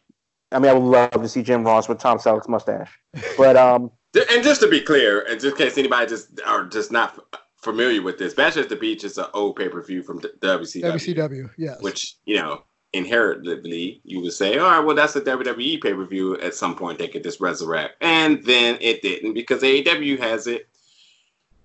[0.52, 2.92] I mean, I would love to see Jim Ross with Tom Selleck's mustache,
[3.38, 3.92] but um.
[4.30, 7.20] And just to be clear, and just in case anybody just are just not
[7.58, 10.84] familiar with this, Bash at the Beach is an old pay per view from WCW.
[10.84, 11.82] WCW, yes.
[11.82, 16.06] Which you know inherently you would say, all right, well, that's a WWE pay per
[16.06, 16.38] view.
[16.40, 17.96] At some point, they could just resurrect.
[18.02, 20.68] And then it didn't because AEW has it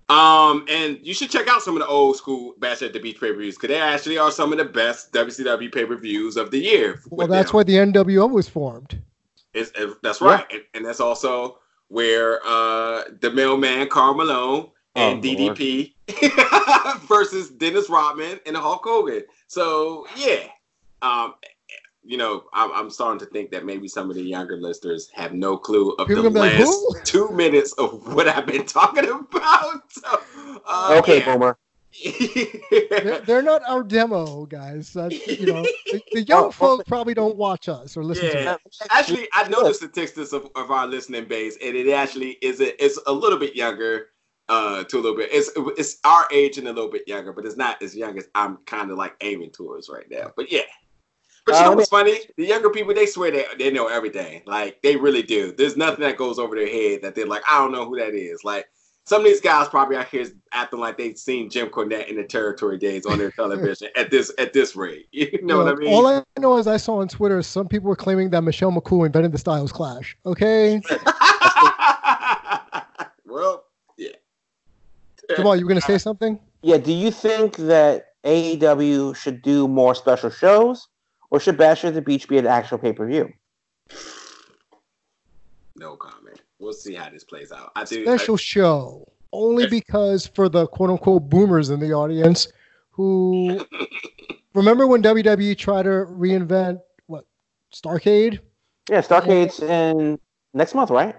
[0.09, 3.19] Um, and you should check out some of the old school Bash at the Beach
[3.19, 6.35] pay per views because they actually are some of the best WCW pay per views
[6.35, 6.99] of the year.
[7.11, 7.57] Well, that's them.
[7.57, 8.99] why the NWO was formed.
[9.53, 10.57] It's, it, that's right, yeah.
[10.57, 15.93] and, and, that's also where uh, the mailman Karl Malone and oh, DDP
[17.07, 19.23] versus Dennis Rodman and Hulk Hogan.
[19.47, 20.47] So yeah,
[21.01, 21.35] um,
[22.03, 25.33] you know, I'm, I'm, starting to think that maybe some of the younger listeners have
[25.33, 29.91] no clue of People the last like, two minutes of what I've been talking about.
[29.91, 30.21] So,
[30.65, 31.25] uh, okay, yeah.
[31.25, 31.57] Boomer.
[32.89, 34.93] they're, they're, not our demo guys.
[34.93, 38.43] That's, you know, the, the young oh, folk probably don't watch us or listen yeah.
[38.43, 38.59] to us.
[38.91, 42.81] Actually, I know the statistics of, of our listening base, and it actually is a,
[42.83, 44.07] it's a little bit younger
[44.49, 45.29] uh, to a little bit.
[45.31, 48.27] It's it's our age and a little bit younger, but it's not as young as
[48.35, 50.31] I'm kind of like aiming towards right now.
[50.35, 50.61] But yeah,
[51.45, 52.19] but you uh, know what's funny?
[52.37, 54.43] The younger people, they swear they, they know everything.
[54.45, 55.53] Like, they really do.
[55.57, 58.13] There's nothing that goes over their head that they're like, I don't know who that
[58.13, 58.43] is.
[58.43, 58.67] Like,
[59.09, 62.23] some of these guys probably out here acting like they've seen Jim Cornette in the
[62.23, 65.07] territory days on their television at this at this rate.
[65.19, 65.91] You know what I mean?
[65.91, 69.07] All I know is I saw on Twitter some people were claiming that Michelle McCool
[69.07, 70.15] invented the Styles Clash.
[70.27, 70.79] Okay.
[73.25, 73.63] well,
[73.97, 74.09] yeah.
[75.35, 76.39] Jamal, you were gonna say something?
[76.61, 76.77] Yeah.
[76.77, 80.87] Do you think that AEW should do more special shows?
[81.31, 83.31] Or should Bash at the Beach be an actual pay per view?
[85.75, 86.41] No comment.
[86.59, 87.71] We'll see how this plays out.
[87.75, 92.47] I do, Special I, show only because for the quote unquote boomers in the audience
[92.89, 93.65] who
[94.53, 97.25] remember when WWE tried to reinvent what
[97.73, 98.39] Starcade?
[98.89, 100.19] Yeah, Starcade's in
[100.53, 101.15] next month, right?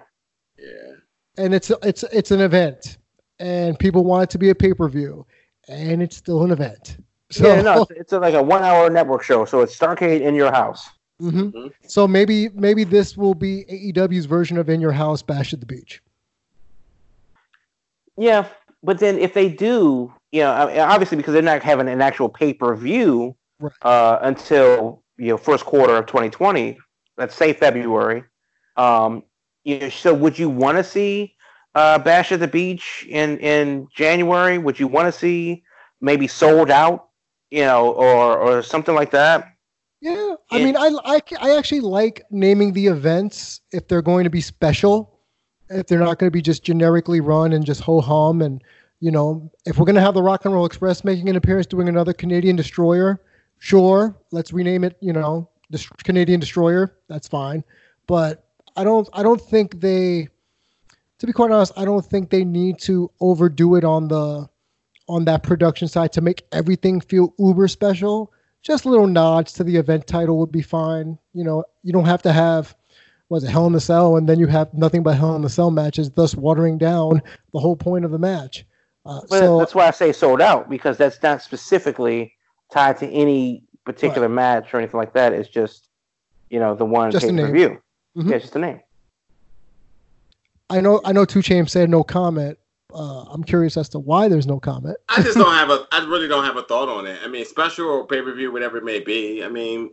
[0.58, 0.92] Yeah.
[1.38, 2.98] And it's it's it's an event,
[3.38, 5.24] and people want it to be a pay per view,
[5.68, 6.98] and it's still an event.
[7.30, 10.34] So, yeah, no, it's, it's a, like a one-hour network show, so it's Starcade in
[10.34, 10.88] your house.
[11.20, 11.40] Mm-hmm.
[11.40, 11.68] Mm-hmm.
[11.86, 15.66] So maybe maybe this will be AEW's version of In Your House Bash at the
[15.66, 16.02] Beach.
[18.16, 18.46] Yeah,
[18.82, 20.50] but then if they do, you know,
[20.80, 23.72] obviously because they're not having an actual pay per view right.
[23.82, 26.78] uh, until you know first quarter of 2020.
[27.16, 28.24] Let's say February.
[28.76, 29.24] Um,
[29.64, 31.34] you know, so would you want to see
[31.74, 34.56] uh, Bash at the Beach in in January?
[34.56, 35.62] Would you want to see
[36.00, 37.09] maybe sold out
[37.50, 39.54] you know, or or something like that.
[40.02, 44.30] Yeah, I mean, I, I, I actually like naming the events if they're going to
[44.30, 45.20] be special,
[45.68, 48.40] if they're not going to be just generically run and just ho hum.
[48.40, 48.62] And,
[49.00, 51.66] you know, if we're going to have the Rock and Roll Express making an appearance
[51.66, 53.20] doing another Canadian Destroyer,
[53.58, 56.96] sure, let's rename it, you know, the Canadian Destroyer.
[57.08, 57.62] That's fine.
[58.06, 58.46] But
[58.76, 60.28] I don't, I don't think they,
[61.18, 64.48] to be quite honest, I don't think they need to overdo it on the
[65.10, 68.32] on that production side to make everything feel uber special.
[68.62, 71.18] Just little nods to the event title would be fine.
[71.32, 72.74] You know, you don't have to have
[73.28, 75.48] was it Hell in the Cell, and then you have nothing but Hell in the
[75.48, 78.66] Cell matches, thus watering down the whole point of the match.
[79.06, 82.34] Uh, so that's why I say sold out because that's not specifically
[82.70, 84.34] tied to any particular right.
[84.34, 85.32] match or anything like that.
[85.32, 85.88] It's just
[86.50, 87.80] you know the one just pay per view.
[88.16, 88.30] Mm-hmm.
[88.30, 88.80] Yeah, just a name.
[90.68, 91.00] I know.
[91.04, 91.24] I know.
[91.24, 92.58] 2 Chainz said no comment,
[92.94, 94.96] uh, I'm curious as to why there's no comment.
[95.08, 95.86] I just don't have a.
[95.92, 97.18] I really don't have a thought on it.
[97.24, 99.44] I mean, special or pay per view, whatever it may be.
[99.44, 99.90] I mean,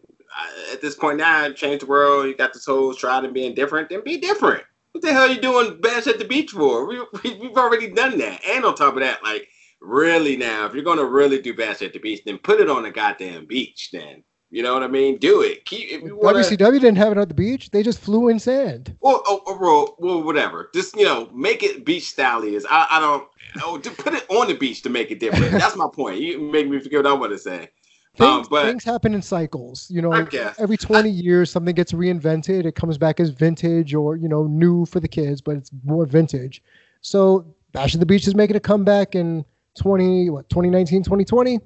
[0.71, 2.27] at this point now, change the world.
[2.27, 4.63] You got this whole try to being different, then be different.
[4.91, 6.87] What the hell are you doing Bash at the Beach for?
[6.87, 8.43] We, we, we've already done that.
[8.45, 9.47] And on top of that, like,
[9.81, 12.85] really now, if you're gonna really do Bash at the Beach, then put it on
[12.85, 13.89] a goddamn beach.
[13.91, 15.17] Then you know what I mean?
[15.17, 15.65] Do it.
[15.65, 16.39] Keep if you wanna...
[16.39, 17.69] WCW didn't have it at the beach.
[17.71, 18.95] They just flew in sand.
[19.01, 20.69] Well, oh, oh, well, whatever.
[20.73, 22.65] Just you know, make it beach style is.
[22.69, 23.27] I, I don't.
[23.61, 25.51] Oh, put it on the beach to make it different.
[25.51, 26.19] That's my point.
[26.19, 27.69] You make me forget what I want to say.
[28.17, 29.87] Things, um, but, things happen in cycles.
[29.91, 30.11] You know,
[30.57, 32.65] every 20 I, years something gets reinvented.
[32.65, 36.05] It comes back as vintage or, you know, new for the kids, but it's more
[36.05, 36.63] vintage.
[37.01, 39.45] So Bash at the Beach is making a comeback in
[39.77, 41.59] 20, what, 2019, 2020.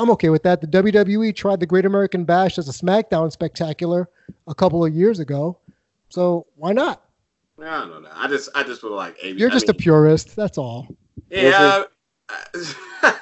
[0.00, 0.62] I'm okay with that.
[0.62, 4.08] The WWE tried the Great American Bash as a SmackDown spectacular
[4.46, 5.58] a couple of years ago,
[6.08, 7.04] so why not?
[7.60, 8.08] I don't know.
[8.14, 9.16] I just I just would like.
[9.22, 10.34] You're just mean, a purist.
[10.34, 10.88] That's all.
[11.30, 11.84] Yeah.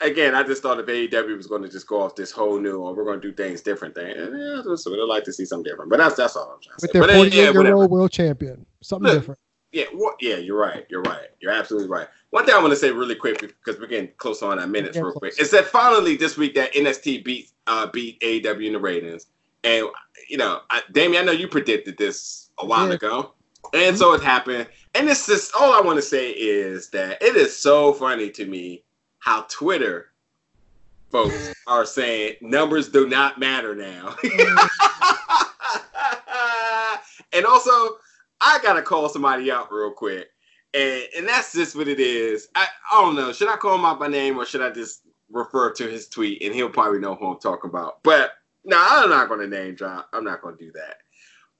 [0.00, 2.78] again, I just thought if AEW was going to just go off this whole new,
[2.78, 5.70] or we're going to do things different, thing, yeah, I would like to see something
[5.70, 5.90] different.
[5.90, 7.00] But that's that's all I'm trying to With say.
[7.00, 9.40] With their eh, 48 year old world champion, something Look, different.
[9.72, 10.16] Yeah, what?
[10.20, 10.86] Yeah, you're right.
[10.90, 11.28] You're right.
[11.40, 12.06] You're absolutely right.
[12.30, 14.96] One thing I want to say really quick because we're getting close on our minutes
[14.96, 18.78] real quick is that finally this week that NXT beat uh, beat AEW in the
[18.78, 19.26] ratings,
[19.64, 19.86] and
[20.28, 22.94] you know, I, Damien, I know you predicted this a while yeah.
[22.94, 23.32] ago,
[23.72, 24.66] and so it happened.
[24.94, 28.44] And it's just all I want to say is that it is so funny to
[28.44, 28.84] me
[29.20, 30.12] how Twitter
[31.10, 34.16] folks are saying numbers do not matter now.
[37.32, 37.98] and also,
[38.42, 40.28] I gotta call somebody out real quick.
[40.74, 42.48] and and that's just what it is.
[42.54, 43.32] I, I don't know.
[43.32, 46.42] Should I call him out by name or should I just refer to his tweet
[46.42, 48.02] and he'll probably know who I'm talking about.
[48.02, 48.32] But
[48.64, 50.08] no, I'm not to name drop.
[50.12, 50.98] I'm not to do that.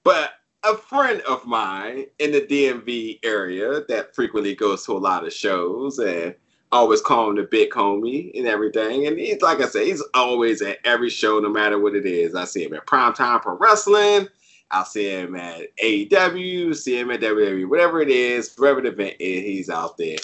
[0.04, 0.32] But
[0.64, 5.32] a friend of mine in the DMV area that frequently goes to a lot of
[5.32, 6.34] shows and
[6.70, 9.06] always call him the big homie and everything.
[9.06, 12.34] And he's like I said, he's always at every show, no matter what it is.
[12.34, 14.28] I see him at Primetime Pro Wrestling.
[14.72, 19.16] I'll see him at AEW, see him at WWE, whatever it is, whatever the event
[19.20, 20.16] is, he's out there.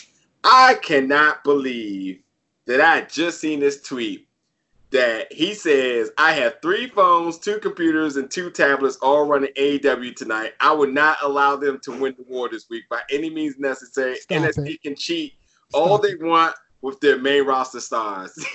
[0.42, 2.22] I cannot believe
[2.66, 4.26] that I just seen this tweet
[4.90, 10.16] that he says I have three phones, two computers, and two tablets all running AEW
[10.16, 10.54] tonight.
[10.60, 14.16] I would not allow them to win the war this week by any means necessary.
[14.16, 14.82] Stop NXT it.
[14.82, 15.34] can cheat
[15.68, 18.32] Stop all they want with their main roster stars.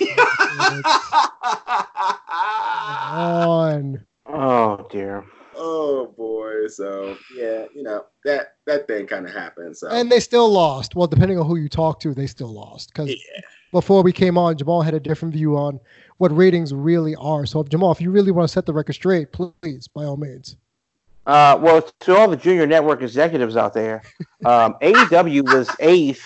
[3.14, 4.04] on.
[4.26, 5.24] Oh dear.
[5.56, 6.68] Oh boy.
[6.68, 9.76] So yeah, you know that that thing kind of happened.
[9.76, 10.94] So and they still lost.
[10.94, 13.40] Well, depending on who you talk to, they still lost because yeah.
[13.72, 15.80] before we came on, Jamal had a different view on
[16.18, 17.46] what ratings really are.
[17.46, 20.56] So, Jamal, if you really want to set the record straight, please, by all means.
[21.26, 24.02] Uh, well, to all the junior network executives out there,
[24.44, 26.24] um, AEW was eighth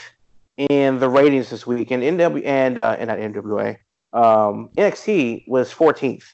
[0.57, 3.76] in the ratings this week, and NW and uh, and not NWA,
[4.12, 6.24] um, NXT was 14th.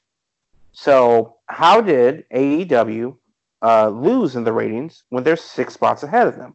[0.74, 3.16] So, how did AEW
[3.62, 6.54] uh, lose in the ratings when they're six spots ahead of them?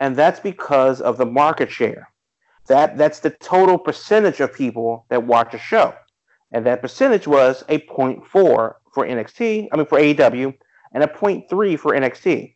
[0.00, 2.08] And that's because of the market share.
[2.68, 5.94] That that's the total percentage of people that watch a show
[6.52, 10.54] and that percentage was a 0.4 for NXT, I mean for AEW,
[10.92, 12.54] and a 0.3 for NXT.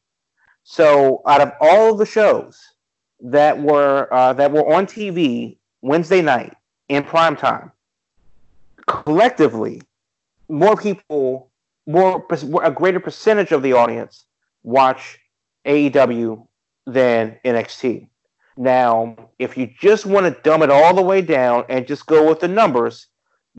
[0.64, 2.58] So out of all of the shows
[3.20, 6.54] that were uh, that were on TV Wednesday night
[6.88, 7.72] in prime time,
[8.86, 9.82] collectively,
[10.52, 11.50] more people,
[11.86, 12.24] more
[12.62, 14.26] a greater percentage of the audience
[14.62, 15.18] watch
[15.66, 16.46] AEW
[16.86, 18.08] than NXT.
[18.58, 22.28] Now, if you just want to dumb it all the way down and just go
[22.28, 23.06] with the numbers,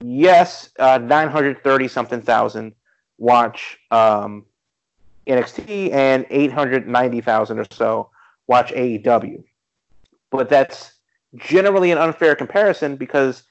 [0.03, 2.75] yes, uh, 930 something thousand
[3.17, 4.45] watch um,
[5.25, 8.11] NXT and 890,000 or so
[8.45, 9.43] watch AEW.
[10.29, 10.93] But that's
[11.37, 13.43] generally an unfair comparison because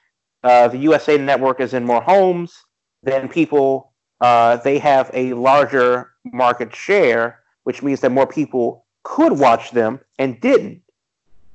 [0.44, 2.62] uh, the USA Network is in more homes
[3.02, 3.92] than people.
[4.20, 10.00] Uh, they have a larger market share, which means that more people could watch them
[10.18, 10.82] and didn't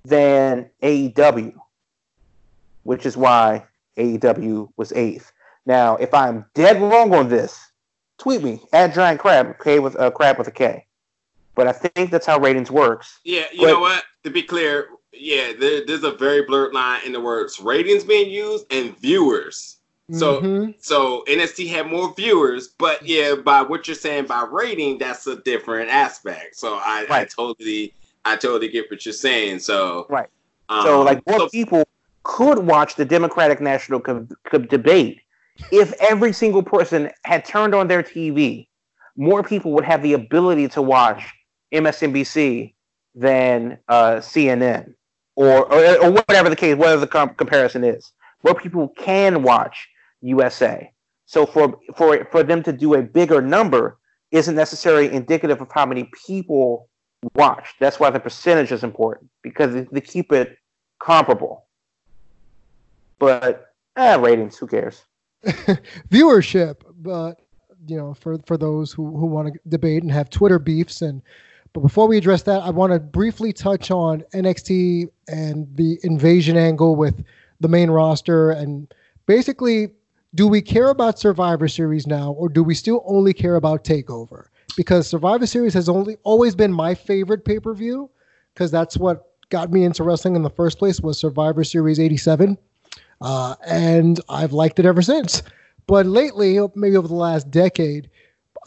[0.03, 1.53] than AEW,
[2.83, 3.65] which is why
[3.97, 5.31] AEW was eighth.
[5.65, 7.59] Now, if I'm dead wrong on this,
[8.17, 10.85] tweet me at Giant Crab, K with a uh, crab with a K.
[11.55, 13.19] But I think that's how ratings works.
[13.23, 14.03] Yeah, you but, know what?
[14.23, 18.29] To be clear, yeah, there, there's a very blurred line in the words ratings being
[18.29, 19.76] used and viewers.
[20.12, 20.72] So mm-hmm.
[20.80, 25.36] so NXT had more viewers, but yeah, by what you're saying by rating, that's a
[25.36, 26.55] different aspect.
[26.55, 27.22] So I, right.
[27.22, 27.93] I totally
[28.24, 29.60] I totally get what you're saying.
[29.60, 30.30] So right.
[30.70, 31.86] Um, so like more so, people
[32.24, 35.20] could watch the Democratic National co- co- debate
[35.74, 38.68] if every single person had turned on their TV.
[39.18, 41.34] More people would have the ability to watch
[41.74, 42.74] MSNBC
[43.14, 44.93] than uh, CNN
[45.36, 48.14] or, or, or whatever the case, whatever the com- comparison is.
[48.43, 49.89] More people can watch
[50.28, 50.91] USA.
[51.25, 53.97] So for for for them to do a bigger number
[54.32, 56.89] isn't necessarily indicative of how many people
[57.36, 57.75] watch.
[57.80, 60.57] That's why the percentage is important because they keep it
[60.99, 61.65] comparable.
[63.19, 65.03] But eh, ratings, who cares?
[66.09, 67.41] Viewership, but
[67.88, 71.21] you know, for for those who who want to debate and have Twitter beefs and.
[71.73, 76.57] But before we address that, I want to briefly touch on NXT and the invasion
[76.57, 77.23] angle with
[77.59, 78.91] the main roster and
[79.28, 79.91] basically
[80.38, 84.45] do we care about Survivor Series now or do we still only care about Takeover?
[84.77, 88.07] Because Survivor Series has only always been my favorite pay-per-view
[88.53, 92.55] because that's what got me into wrestling in the first place was Survivor Series 87.
[93.19, 95.41] Uh, and I've liked it ever since.
[95.88, 98.07] But lately, maybe over the last decade,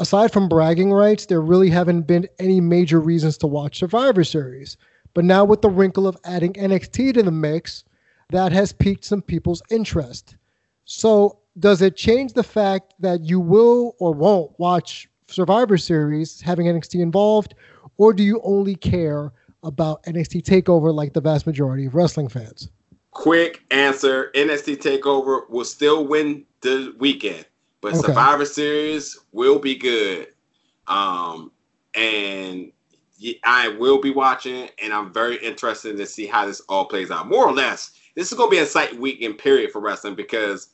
[0.01, 4.77] aside from bragging rights, there really haven't been any major reasons to watch Survivor Series.
[5.15, 7.85] But now, with the wrinkle of adding NXT to the mix,
[8.31, 10.35] that has piqued some people's interest.
[10.85, 16.67] So, does it change the fact that you will or won't watch Survivor Series having
[16.67, 17.55] NXT involved,
[17.99, 19.33] or do you only care
[19.63, 22.71] about NXT Takeover like the vast majority of wrestling fans?
[23.13, 27.45] Quick answer: NXT Takeover will still win the weekend,
[27.81, 28.07] but okay.
[28.07, 30.29] Survivor Series will be good.
[30.87, 31.53] Um,
[31.95, 32.73] and
[33.45, 37.29] I will be watching, and I'm very interested to see how this all plays out.
[37.29, 40.69] More or less, this is going to be a site weekend period for wrestling because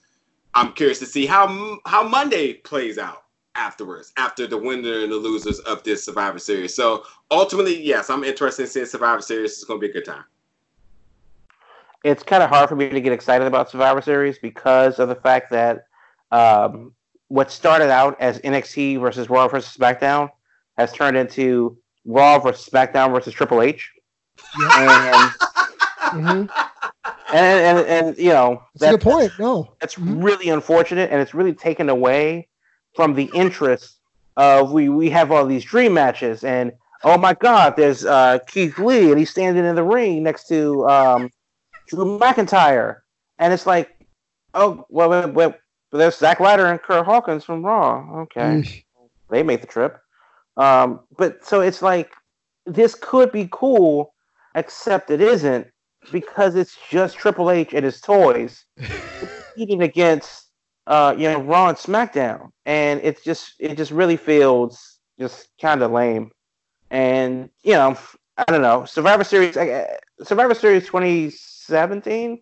[0.56, 5.16] I'm curious to see how how Monday plays out afterwards, after the winner and the
[5.16, 6.74] losers of this Survivor Series.
[6.74, 9.52] So ultimately, yes, I'm interested in seeing Survivor Series.
[9.52, 10.24] It's going to be a good time.
[12.04, 15.14] It's kind of hard for me to get excited about Survivor Series because of the
[15.14, 15.86] fact that
[16.32, 16.92] um,
[17.28, 20.30] what started out as NXT versus Raw versus SmackDown
[20.78, 21.76] has turned into
[22.06, 23.92] Raw versus SmackDown versus Triple H.
[24.58, 25.32] Yeah.
[26.12, 26.65] And, mm-hmm.
[27.32, 29.32] And, and, and, you know, that's a point.
[29.38, 30.20] No, that's mm-hmm.
[30.20, 32.48] really unfortunate, and it's really taken away
[32.94, 33.98] from the interest
[34.36, 36.72] of we we have all these dream matches, and
[37.04, 40.88] oh my God, there's uh, Keith Lee, and he's standing in the ring next to
[40.88, 41.30] um,
[41.88, 42.98] Drew McIntyre,
[43.38, 43.96] and it's like,
[44.54, 45.54] oh well, well, well
[45.92, 48.22] there's Zack Ryder and Kurt Hawkins from Raw.
[48.22, 48.84] Okay,
[49.30, 49.98] they made the trip.
[50.56, 52.12] Um, but so it's like
[52.66, 54.14] this could be cool,
[54.54, 55.66] except it isn't
[56.12, 58.64] because it's just Triple H and his toys
[59.18, 60.50] competing against
[60.86, 65.82] uh, you know Raw and SmackDown, and it's just it just really feels just kind
[65.82, 66.30] of lame.
[66.90, 67.96] And you know,
[68.36, 69.54] I don't know Survivor Series,
[70.22, 72.40] Survivor Series 2017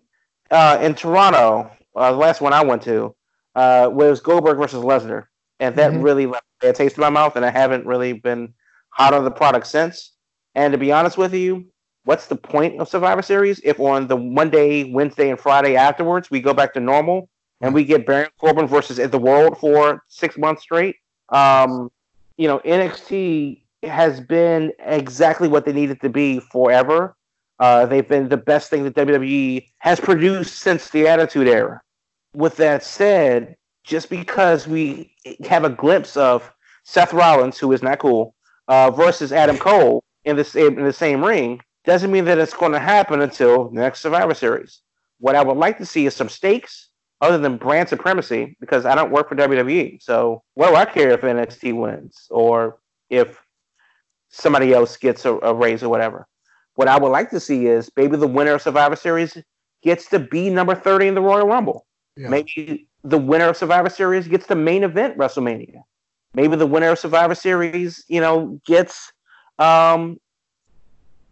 [0.50, 3.14] uh, in Toronto, uh, the last one I went to
[3.54, 5.24] uh, was Goldberg versus Lesnar,
[5.60, 6.02] and that mm-hmm.
[6.02, 8.54] really left a taste in my mouth, and I haven't really been
[8.90, 10.12] hot on the product since.
[10.54, 11.66] And to be honest with you,
[12.04, 16.40] what's the point of Survivor Series if on the Monday, Wednesday, and Friday afterwards we
[16.40, 17.28] go back to normal
[17.60, 20.96] and we get Baron Corbin versus the World for six months straight?
[21.30, 21.90] Um,
[22.36, 27.16] you know, NXT has been exactly what they needed to be forever.
[27.58, 31.80] Uh, they've been the best thing that WWE has produced since the Attitude Era.
[32.34, 35.12] With that said, just because we
[35.46, 36.50] have a glimpse of
[36.82, 38.34] Seth Rollins, who is not cool,
[38.68, 42.54] uh, versus Adam Cole in the same in the same ring, doesn't mean that it's
[42.54, 44.80] going to happen until next Survivor Series.
[45.18, 46.88] What I would like to see is some stakes
[47.20, 50.02] other than brand supremacy, because I don't work for WWE.
[50.02, 52.78] So what do I care if NXT wins or
[53.08, 53.40] if
[54.28, 56.26] somebody else gets a, a raise or whatever?
[56.74, 59.38] What I would like to see is maybe the winner of Survivor Series
[59.82, 61.86] gets to be number 30 in the Royal Rumble.
[62.16, 62.28] Yeah.
[62.28, 65.82] Maybe the winner of Survivor Series gets the main event WrestleMania.
[66.34, 69.12] Maybe the winner of Survivor Series, you know, gets
[69.58, 70.18] um,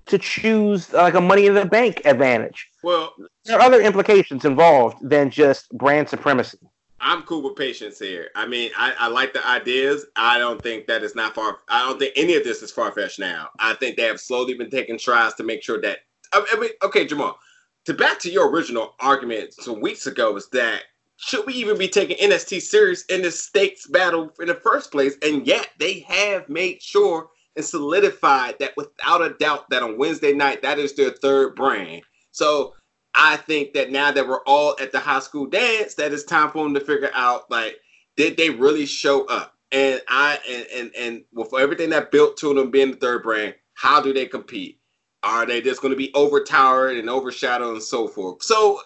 [0.07, 2.69] to choose like a Money in the Bank advantage.
[2.83, 6.59] Well, there are other implications involved than just brand supremacy.
[7.01, 8.29] I'm cool with patience here.
[8.37, 10.07] I mean, I, I like the ideas.
[10.15, 11.59] I don't think that it's not far.
[11.69, 13.49] I don't think any of this is far fetched now.
[13.59, 15.99] I think they have slowly been taking tries to make sure that.
[16.33, 17.39] I mean, okay, Jamal.
[17.87, 20.83] To back to your original argument some weeks ago is that
[21.17, 25.17] should we even be taking NXT serious in the stakes battle in the first place?
[25.23, 30.33] And yet they have made sure and solidified that without a doubt that on Wednesday
[30.33, 32.03] night that is their third brand.
[32.31, 32.75] So
[33.15, 36.51] I think that now that we're all at the high school dance, that it's time
[36.51, 37.77] for them to figure out like
[38.17, 39.55] did they really show up?
[39.71, 43.55] And I and and and with everything that built to them being the third brand,
[43.75, 44.79] how do they compete?
[45.23, 48.43] Are they just going to be overtowered and overshadowed and so forth?
[48.43, 48.81] So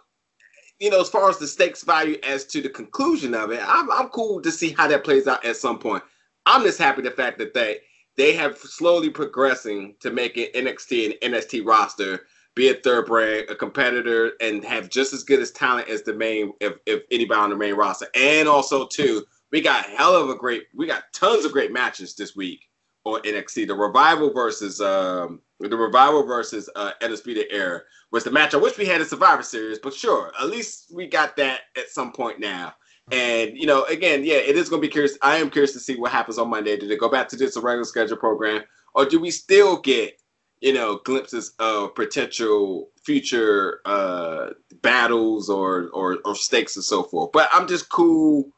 [0.78, 3.90] you know, as far as the stakes value as to the conclusion of it, I'm,
[3.90, 6.02] I'm cool to see how that plays out at some point.
[6.44, 7.78] I'm just happy the fact that they
[8.16, 13.50] they have slowly progressing to make it NXT and NST roster be a third brand,
[13.50, 17.38] a competitor, and have just as good as talent as the main if, if anybody
[17.38, 18.06] on the main roster.
[18.14, 22.16] And also too, we got hell of a great, we got tons of great matches
[22.16, 22.64] this week
[23.04, 23.68] on NXT.
[23.68, 28.78] The revival versus um the revival versus uh Undisputed Era was the match I wish
[28.78, 32.40] we had a Survivor Series, but sure, at least we got that at some point
[32.40, 32.74] now.
[33.12, 35.16] And you know, again, yeah, it is going to be curious.
[35.22, 36.76] I am curious to see what happens on Monday.
[36.76, 38.62] Do they go back to just a regular schedule program,
[38.94, 40.20] or do we still get
[40.60, 44.50] you know glimpses of potential future uh,
[44.82, 47.30] battles or, or or stakes and so forth?
[47.32, 48.50] But I'm just cool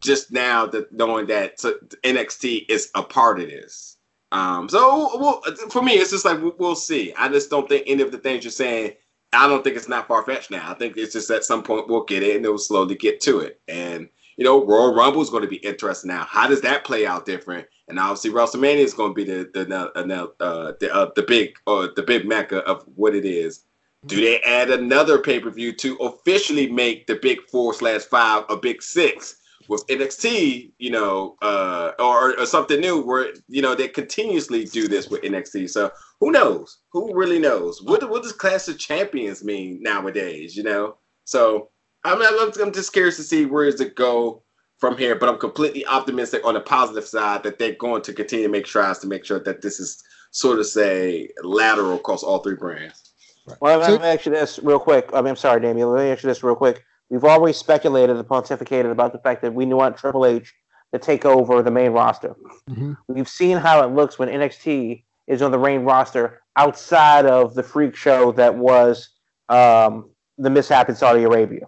[0.00, 3.96] just now that knowing that NXT is a part of this.
[4.30, 7.12] Um, so well, for me, it's just like we'll see.
[7.14, 8.92] I just don't think any of the things you're saying.
[9.32, 10.70] I don't think it's not far fetched now.
[10.70, 13.40] I think it's just at some point we'll get it and it'll slowly get to
[13.40, 13.60] it.
[13.68, 16.24] And you know, Royal Rumble is going to be interesting now.
[16.24, 17.66] How does that play out different?
[17.88, 21.88] And obviously, WrestleMania is going to be the the uh, the uh, the big or
[21.94, 23.64] the big mecca of what it is.
[24.06, 28.44] Do they add another pay per view to officially make the big four slash five
[28.48, 29.37] a big six?
[29.68, 34.88] With NXT, you know, uh, or, or something new where you know they continuously do
[34.88, 35.70] this with NXT.
[35.70, 36.78] So who knows?
[36.92, 37.82] Who really knows?
[37.82, 40.56] What what does Clash of Champions mean nowadays?
[40.56, 41.70] You know, so
[42.04, 44.42] I'm I'm just curious to see where does it go
[44.78, 45.14] from here.
[45.14, 48.66] But I'm completely optimistic on the positive side that they're going to continue to make
[48.66, 53.12] strides to make sure that this is sort of say lateral across all three brands.
[53.46, 53.58] Right.
[53.60, 55.10] Well, let me ask you this real quick.
[55.12, 55.90] I mean, I'm sorry, Damian.
[55.90, 56.84] Let me ask you this real quick.
[57.10, 60.54] We've always speculated and pontificated about the fact that we want Triple H
[60.92, 62.36] to take over the main roster.
[62.70, 62.92] Mm-hmm.
[63.08, 67.62] We've seen how it looks when NXT is on the main roster outside of the
[67.62, 69.10] freak show that was
[69.48, 71.66] um, the mishap in Saudi Arabia.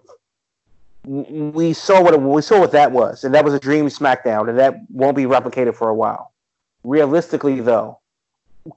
[1.05, 4.51] We saw what it, we saw what that was, and that was a dream SmackDown,
[4.51, 6.33] and that won't be replicated for a while.
[6.85, 7.99] Realistically, though,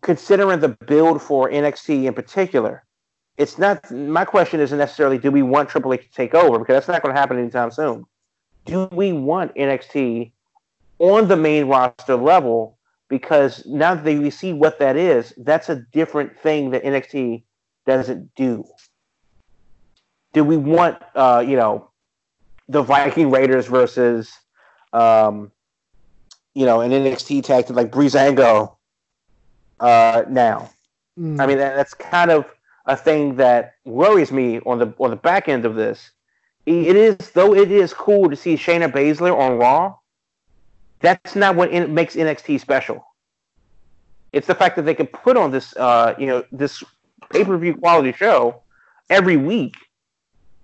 [0.01, 2.85] considering the build for NXT in particular,
[3.37, 3.89] it's not.
[3.91, 7.01] My question isn't necessarily do we want Triple H to take over because that's not
[7.01, 8.05] going to happen anytime soon.
[8.65, 10.31] Do we want NXT
[10.99, 12.77] on the main roster level?
[13.09, 17.43] Because now that we see what that is, that's a different thing that NXT
[17.85, 18.65] doesn't do.
[20.31, 21.91] Do we want, uh, you know,
[22.69, 24.31] the Viking Raiders versus,
[24.93, 25.51] um,
[26.55, 28.75] you know, an NXT tag team like Breezango
[29.79, 30.71] uh, now?
[31.19, 31.39] Mm.
[31.39, 32.45] I mean, that, that's kind of
[32.85, 36.11] a thing that worries me on the on the back end of this.
[36.65, 39.95] It is though it is cool to see Shayna Baszler on Raw.
[40.99, 43.05] That's not what in, makes NXT special.
[44.31, 46.83] It's the fact that they can put on this, uh, you know, this
[47.29, 48.61] pay per view quality show
[49.09, 49.75] every week,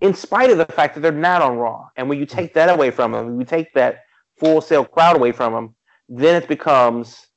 [0.01, 1.89] in spite of the fact that they're not on Raw.
[1.97, 4.03] And when you take that away from them, you take that
[4.37, 5.75] Full Sail crowd away from them,
[6.07, 7.27] then it becomes,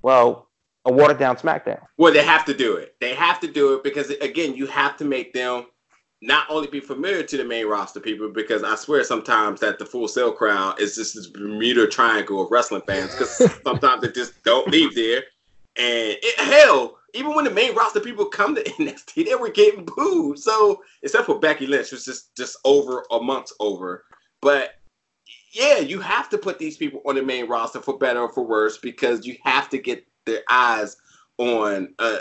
[0.00, 0.48] well,
[0.86, 1.80] a watered down SmackDown.
[1.96, 2.94] Well, they have to do it.
[3.00, 5.66] They have to do it because again, you have to make them
[6.22, 9.86] not only be familiar to the main roster people, because I swear sometimes that the
[9.86, 14.42] Full Sail crowd is just this Bermuda Triangle of wrestling fans because sometimes they just
[14.44, 15.24] don't leave there.
[15.76, 19.86] And it, hell, even when the main roster people come to NXT, they were getting
[19.96, 20.38] booed.
[20.38, 24.04] So except for Becky Lynch, was just just over a month over.
[24.42, 24.74] But
[25.52, 28.44] yeah, you have to put these people on the main roster for better or for
[28.44, 30.96] worse because you have to get their eyes
[31.38, 32.18] on uh,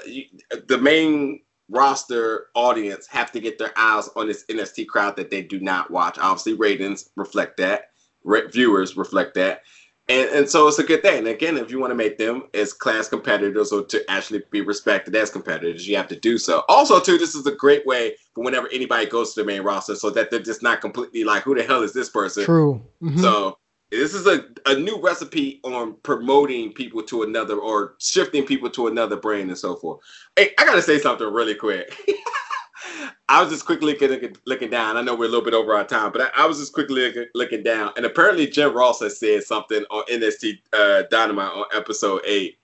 [0.68, 5.42] the main roster audience have to get their eyes on this NXT crowd that they
[5.42, 6.18] do not watch.
[6.20, 7.92] Obviously, ratings reflect that,
[8.24, 9.62] Re- viewers reflect that.
[10.10, 11.20] And, and so it's a good thing.
[11.20, 14.62] And again, if you want to make them as class competitors or to actually be
[14.62, 16.64] respected as competitors, you have to do so.
[16.68, 19.96] Also, too, this is a great way for whenever anybody goes to the main roster
[19.96, 22.44] so that they're just not completely like, who the hell is this person?
[22.44, 22.82] True.
[23.04, 23.20] Mm-hmm.
[23.20, 23.60] So
[23.92, 28.88] this is a, a new recipe on promoting people to another or shifting people to
[28.88, 30.00] another brand and so forth.
[30.36, 31.96] Hey, I gotta say something really quick.
[33.30, 34.98] I was just quickly looking, looking down.
[34.98, 37.08] I know we're a little bit over our time, but I, I was just quickly
[37.08, 41.66] looking, looking, down, and apparently Jim Ross has said something on NST uh, Dynamite on
[41.74, 42.58] episode eight,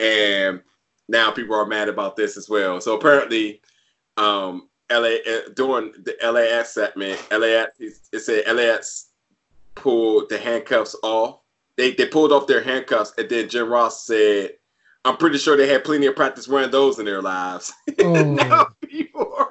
[0.00, 0.60] and
[1.08, 2.80] now people are mad about this as well.
[2.80, 3.60] So apparently,
[4.16, 9.11] um, LA uh, during the LAX segment, LAX it said LAX
[9.74, 11.40] pulled the handcuffs off.
[11.76, 14.52] They they pulled off their handcuffs, and then Jim Ross said,
[15.04, 18.22] "I'm pretty sure they had plenty of practice wearing those in their lives." Oh.
[18.34, 19.48] now people are.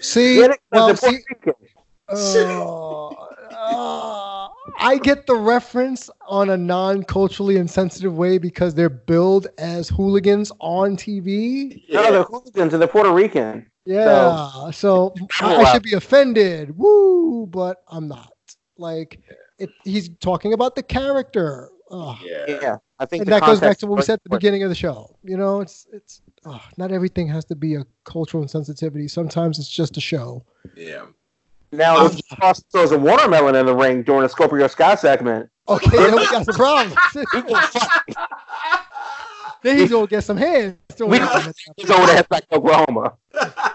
[0.00, 1.18] see, well, see
[2.08, 9.88] uh, uh, I get the reference on a non-culturally insensitive way because they're billed as
[9.88, 11.82] hooligans on TV.
[11.86, 12.02] Yeah.
[12.02, 13.66] No, they're hooligans and they're Puerto Rican.
[13.84, 16.76] Yeah, so, so I, I, should be offended.
[16.76, 18.32] Woo, but I'm not.
[18.78, 19.20] Like,
[19.58, 21.70] it, he's talking about the character.
[21.90, 22.16] Ugh.
[22.24, 22.76] Yeah, yeah.
[22.98, 24.74] I think and that goes back to what we said at the beginning of the
[24.74, 25.16] show.
[25.24, 26.22] You know, it's it's
[26.76, 29.10] not everything has to be a cultural insensitivity.
[29.10, 30.44] Sometimes it's just a show.
[30.76, 31.06] Yeah.
[31.72, 35.48] Now, um, if Ross throws a watermelon in the ring during a Scorpio Sky segment,
[35.68, 36.94] okay, then we got some problems.
[39.62, 40.76] then he's gonna get some hands.
[41.00, 41.18] We,
[41.76, 43.14] he's over there back to Oklahoma.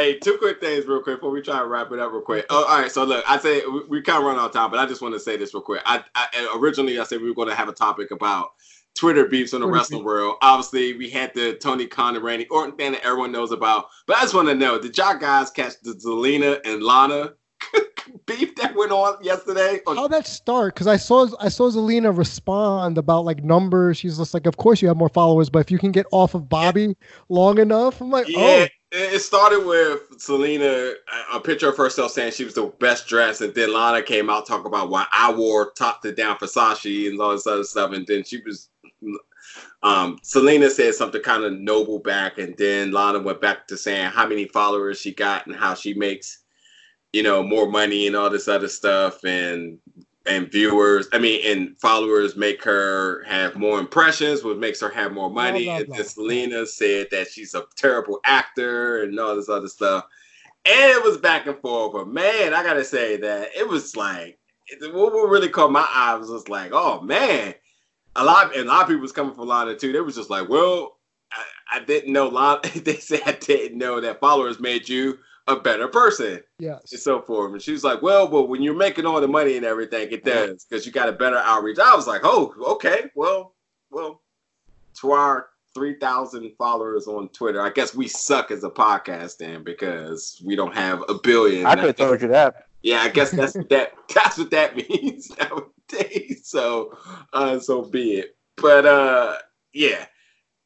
[0.00, 2.46] hey, two quick things real quick before we try to wrap it up real quick.
[2.48, 2.90] Oh, all right.
[2.90, 5.02] So look, I say we, we kind of run out of time, but I just
[5.02, 5.82] want to say this real quick.
[5.84, 8.52] I, I originally I said we were going to have a topic about
[8.94, 10.06] Twitter beefs in the Twitter wrestling beef.
[10.06, 10.36] world.
[10.42, 13.88] Obviously, we had the Tony Khan and Randy Orton thing that everyone knows about.
[14.06, 17.34] But I just want to know, did y'all guys catch the Zelina and Lana
[18.26, 19.80] beef that went on yesterday?
[19.86, 20.74] How that start?
[20.74, 23.98] Because I saw I saw Zelina respond about like numbers.
[23.98, 26.34] She's just like, of course you have more followers, but if you can get off
[26.34, 26.92] of Bobby yeah.
[27.28, 28.66] long enough, I'm like, yeah.
[28.66, 28.66] oh.
[28.92, 30.94] It started with Zelina,
[31.32, 34.46] a picture of herself saying she was the best dressed, and then Lana came out
[34.46, 38.04] talking about why I wore top to down Versace and all this other stuff, and
[38.06, 38.68] then she was
[39.84, 44.10] um, Zelina said something kind of noble back, and then Lana went back to saying
[44.10, 46.40] how many followers she got and how she makes
[47.12, 49.78] you know, more money and all this other stuff and
[50.30, 55.12] and viewers, I mean, and followers make her have more impressions, which makes her have
[55.12, 55.64] more money.
[55.64, 55.96] Blah, blah, blah.
[55.96, 60.04] And Zelina said that she's a terrible actor and all this other stuff.
[60.64, 61.94] And it was back and forth.
[61.94, 64.38] But man, I gotta say that it was like
[64.80, 67.54] what really caught my eye was just like, oh man.
[68.16, 69.92] A lot and a lot of people was coming from Lana too.
[69.92, 70.98] They was just like, well,
[71.32, 71.44] I,
[71.76, 72.60] I didn't know Lana.
[72.76, 75.18] they said I didn't know that followers made you
[75.50, 76.40] a better person.
[76.58, 76.92] Yes.
[76.92, 77.52] And so forth.
[77.52, 80.24] And she was like, well, but when you're making all the money and everything, it
[80.24, 81.78] does because you got a better outreach.
[81.78, 83.54] I was like, oh, okay, well,
[83.90, 84.22] well,
[85.00, 90.40] to our 3,000 followers on Twitter, I guess we suck as a podcast then because
[90.44, 91.66] we don't have a billion.
[91.66, 92.66] I could have told you that.
[92.82, 93.92] Yeah, I guess that's that.
[94.14, 96.42] That's what that means nowadays.
[96.44, 96.96] So,
[97.34, 98.36] uh, so be it.
[98.56, 99.36] But uh,
[99.74, 100.06] yeah,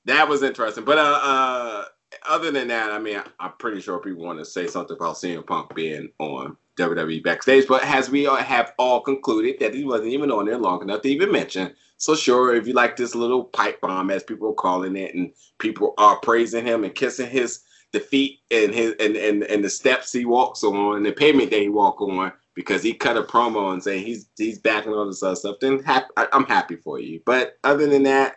[0.04, 0.84] that was interesting.
[0.84, 1.84] But uh, uh
[2.28, 5.16] other than that, I mean, I, am pretty sure people want to say something about
[5.16, 7.66] CM Punk being on WWE backstage.
[7.66, 11.02] But as we all have all concluded that he wasn't even on there long enough
[11.02, 11.74] to even mention.
[11.96, 15.32] So sure, if you like this little pipe bomb, as people are calling it, and
[15.58, 17.60] people are praising him and kissing his
[17.92, 21.60] defeat and his and, and, and the steps he walks on, and the pavement that
[21.60, 25.22] he walk on, because he cut a promo and saying he's he's backing all this
[25.22, 27.20] other stuff, then I, I'm happy for you.
[27.24, 28.36] But other than that,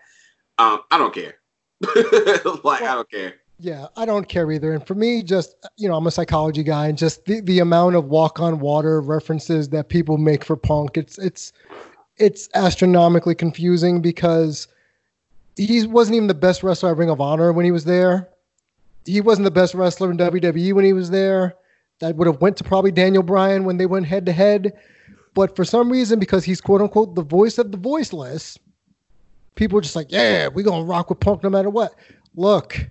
[0.60, 1.36] um, I don't care.
[2.64, 3.36] like I don't care.
[3.60, 4.72] Yeah, I don't care either.
[4.74, 7.96] And for me, just you know, I'm a psychology guy, and just the, the amount
[7.96, 11.54] of walk on water references that people make for Punk, it's it's
[12.18, 14.68] it's astronomically confusing because
[15.56, 18.30] he wasn't even the best wrestler at Ring of Honor when he was there.
[19.06, 21.56] He wasn't the best wrestler in WWE when he was there.
[22.00, 24.74] That would have went to probably Daniel Bryan when they went head to head.
[25.34, 28.60] But for some reason, because he's quote unquote the voice of the voiceless,
[29.56, 31.96] people are just like, yeah, we're gonna rock with Punk no matter what.
[32.36, 32.88] Look,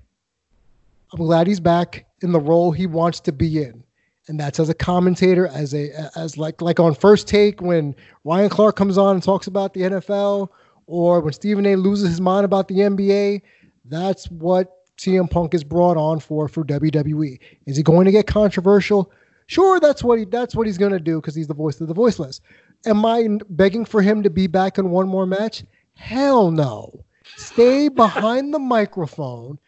[1.18, 3.82] I'm glad he's back in the role he wants to be in.
[4.28, 7.94] And that's as a commentator, as a as like like on first take when
[8.24, 10.48] Ryan Clark comes on and talks about the NFL,
[10.86, 13.40] or when Stephen A loses his mind about the NBA.
[13.86, 17.38] That's what CM Punk is brought on for for WWE.
[17.66, 19.10] Is he going to get controversial?
[19.46, 21.88] Sure, that's what he that's what he's going to do because he's the voice of
[21.88, 22.42] the voiceless.
[22.84, 25.64] Am I begging for him to be back in one more match?
[25.94, 27.04] Hell no.
[27.36, 29.58] Stay behind the microphone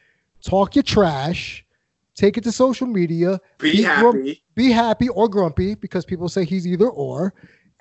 [0.42, 1.64] talk your trash,
[2.14, 6.28] take it to social media, be, be happy, grum- be happy or grumpy because people
[6.28, 7.34] say he's either or,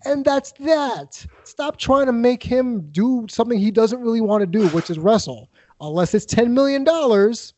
[0.05, 1.25] and that's that.
[1.43, 4.99] Stop trying to make him do something he doesn't really want to do, which is
[4.99, 5.49] wrestle.
[5.81, 7.53] Unless it's ten million dollars,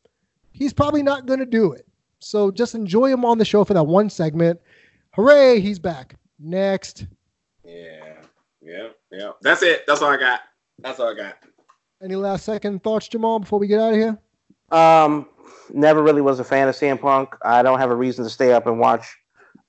[0.51, 1.85] he's probably not going to do it.
[2.19, 4.59] So just enjoy him on the show for that one segment.
[5.11, 6.15] Hooray, he's back.
[6.38, 7.07] Next.
[7.63, 8.15] Yeah,
[8.61, 9.31] yeah, yeah.
[9.41, 9.85] That's it.
[9.88, 10.41] That's all I got.
[10.80, 11.38] That's all I got.
[12.01, 14.17] Any last second thoughts, Jamal, before we get out of here?
[14.72, 15.28] Um,
[15.74, 17.36] never really was a fan of CM Punk.
[17.44, 19.18] I don't have a reason to stay up and watch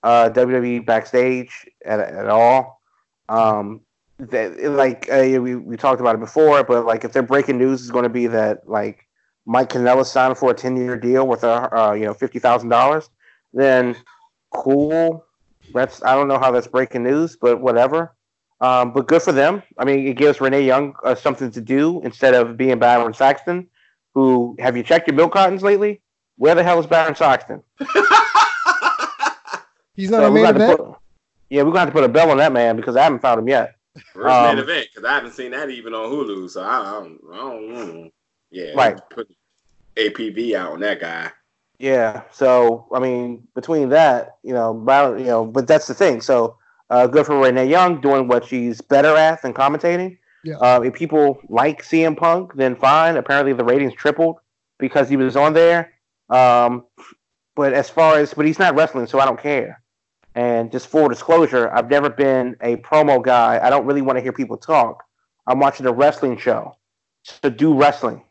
[0.02, 2.80] uh, WWE backstage at, at all.
[3.28, 3.82] Um,
[4.18, 7.80] that, like uh, we we talked about it before, but like if they're breaking news
[7.80, 9.06] is going to be that like
[9.46, 12.68] Mike Kanellis signed for a ten year deal with a uh, you know fifty thousand
[12.68, 13.08] dollars,
[13.54, 13.96] then
[14.50, 15.24] cool.
[15.72, 18.14] That's I don't know how that's breaking news, but whatever.
[18.60, 19.62] Um, but good for them.
[19.78, 23.66] I mean, it gives Renee Young uh, something to do instead of being Byron Saxton
[24.14, 26.00] who have you checked your milk cartons lately?
[26.36, 27.62] Where the hell is Byron Saxton?
[29.94, 30.78] He's not so a main event.
[30.78, 30.96] Put,
[31.50, 33.40] yeah, we're gonna have to put a bell on that man because I haven't found
[33.40, 33.76] him yet.
[34.14, 36.92] First um, main event because I haven't seen that even on Hulu, so I, I
[36.92, 38.10] don't, I don't know.
[38.50, 38.98] Yeah, right.
[39.10, 39.28] Put
[39.96, 41.30] APB out on that guy.
[41.78, 46.20] Yeah, so I mean, between that, you know, Byron, you know, but that's the thing.
[46.20, 46.56] So
[46.90, 50.18] uh, good for Renee Young doing what she's better at than commentating.
[50.44, 50.56] Yeah.
[50.56, 53.16] Uh, if people like CM Punk, then fine.
[53.16, 54.38] Apparently, the ratings tripled
[54.78, 55.92] because he was on there.
[56.30, 56.86] Um,
[57.56, 59.82] but as far as, but he's not wrestling, so I don't care.
[60.34, 63.60] And just full disclosure, I've never been a promo guy.
[63.62, 65.02] I don't really want to hear people talk.
[65.46, 66.76] I'm watching a wrestling show
[67.42, 68.22] to do wrestling.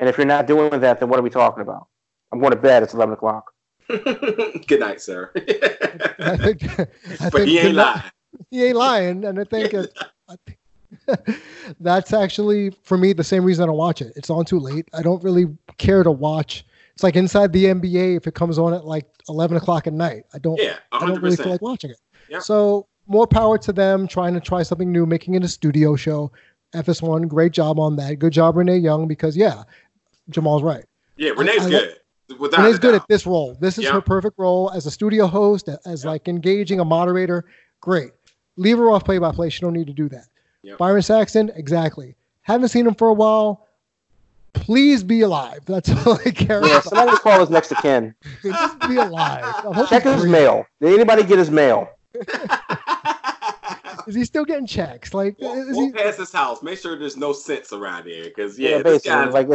[0.00, 1.86] And if you're not doing that, then what are we talking about?
[2.32, 2.82] I'm going to bed.
[2.82, 3.52] It's 11 o'clock.
[3.88, 5.30] Good night, sir.
[5.36, 6.86] I think, I
[7.20, 8.02] but think he ain't lying.
[8.50, 9.96] He ain't lying, and I think, it,
[10.28, 10.58] I think
[11.80, 14.12] That's actually for me the same reason I don't watch it.
[14.16, 14.88] It's on too late.
[14.92, 15.46] I don't really
[15.78, 16.64] care to watch.
[16.94, 20.24] It's like inside the NBA if it comes on at like eleven o'clock at night.
[20.32, 20.60] I don't.
[20.60, 21.02] Yeah, 100%.
[21.02, 21.98] I don't really feel like watching it.
[22.28, 22.38] Yeah.
[22.38, 26.32] So more power to them trying to try something new, making it a studio show.
[26.74, 28.18] FS1, great job on that.
[28.18, 29.62] Good job, Renee Young, because yeah,
[30.30, 30.84] Jamal's right.
[31.16, 31.96] Yeah, Renee's I, I good.
[32.38, 33.56] Without Renee's good at this role.
[33.60, 33.92] This is yeah.
[33.92, 36.10] her perfect role as a studio host, as yeah.
[36.10, 37.44] like engaging a moderator.
[37.80, 38.10] Great.
[38.56, 39.50] Leave her off play by play.
[39.50, 40.26] She don't need to do that.
[40.64, 40.78] Yep.
[40.78, 42.16] Byron Saxton, exactly.
[42.42, 43.66] Haven't seen him for a while.
[44.54, 45.60] Please be alive.
[45.66, 46.84] That's all I care yeah, about.
[46.84, 48.14] Somebody call his next to kin.
[48.42, 49.44] Just be alive.
[49.88, 50.64] Check his mail.
[50.80, 51.90] Did anybody get his mail?
[54.06, 55.12] is he still getting checks?
[55.12, 55.92] Like, we'll, is we'll he...
[55.92, 56.62] pass his house.
[56.62, 59.48] Make sure there's no sense around here, because yeah, yeah basically, like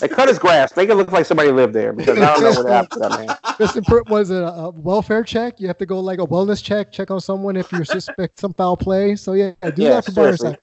[0.00, 0.76] they cut his grass.
[0.76, 3.26] Make it look like somebody lived there because I don't know what happened to that
[3.26, 3.56] man.
[3.58, 5.60] Just was it a welfare check?
[5.60, 8.52] You have to go like a wellness check, check on someone if you suspect some
[8.52, 9.16] foul play.
[9.16, 10.56] So yeah, do yeah, that for Byron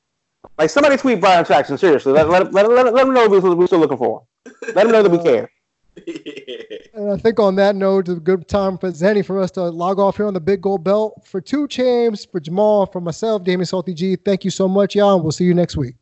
[0.57, 2.13] Like somebody tweet Byron Saxton seriously.
[2.13, 4.23] Let, let, let, let, let him know we're still looking for.
[4.45, 4.53] him.
[4.75, 5.51] Let him know that we uh, care.
[6.93, 9.63] and I think on that note, it's a good time for Zenny for us to
[9.63, 11.21] log off here on the Big Gold Belt.
[11.25, 15.15] For 2 Chainz, for Jamal, for myself, Damien Salty G, thank you so much, y'all.
[15.15, 15.95] And we'll see you next week.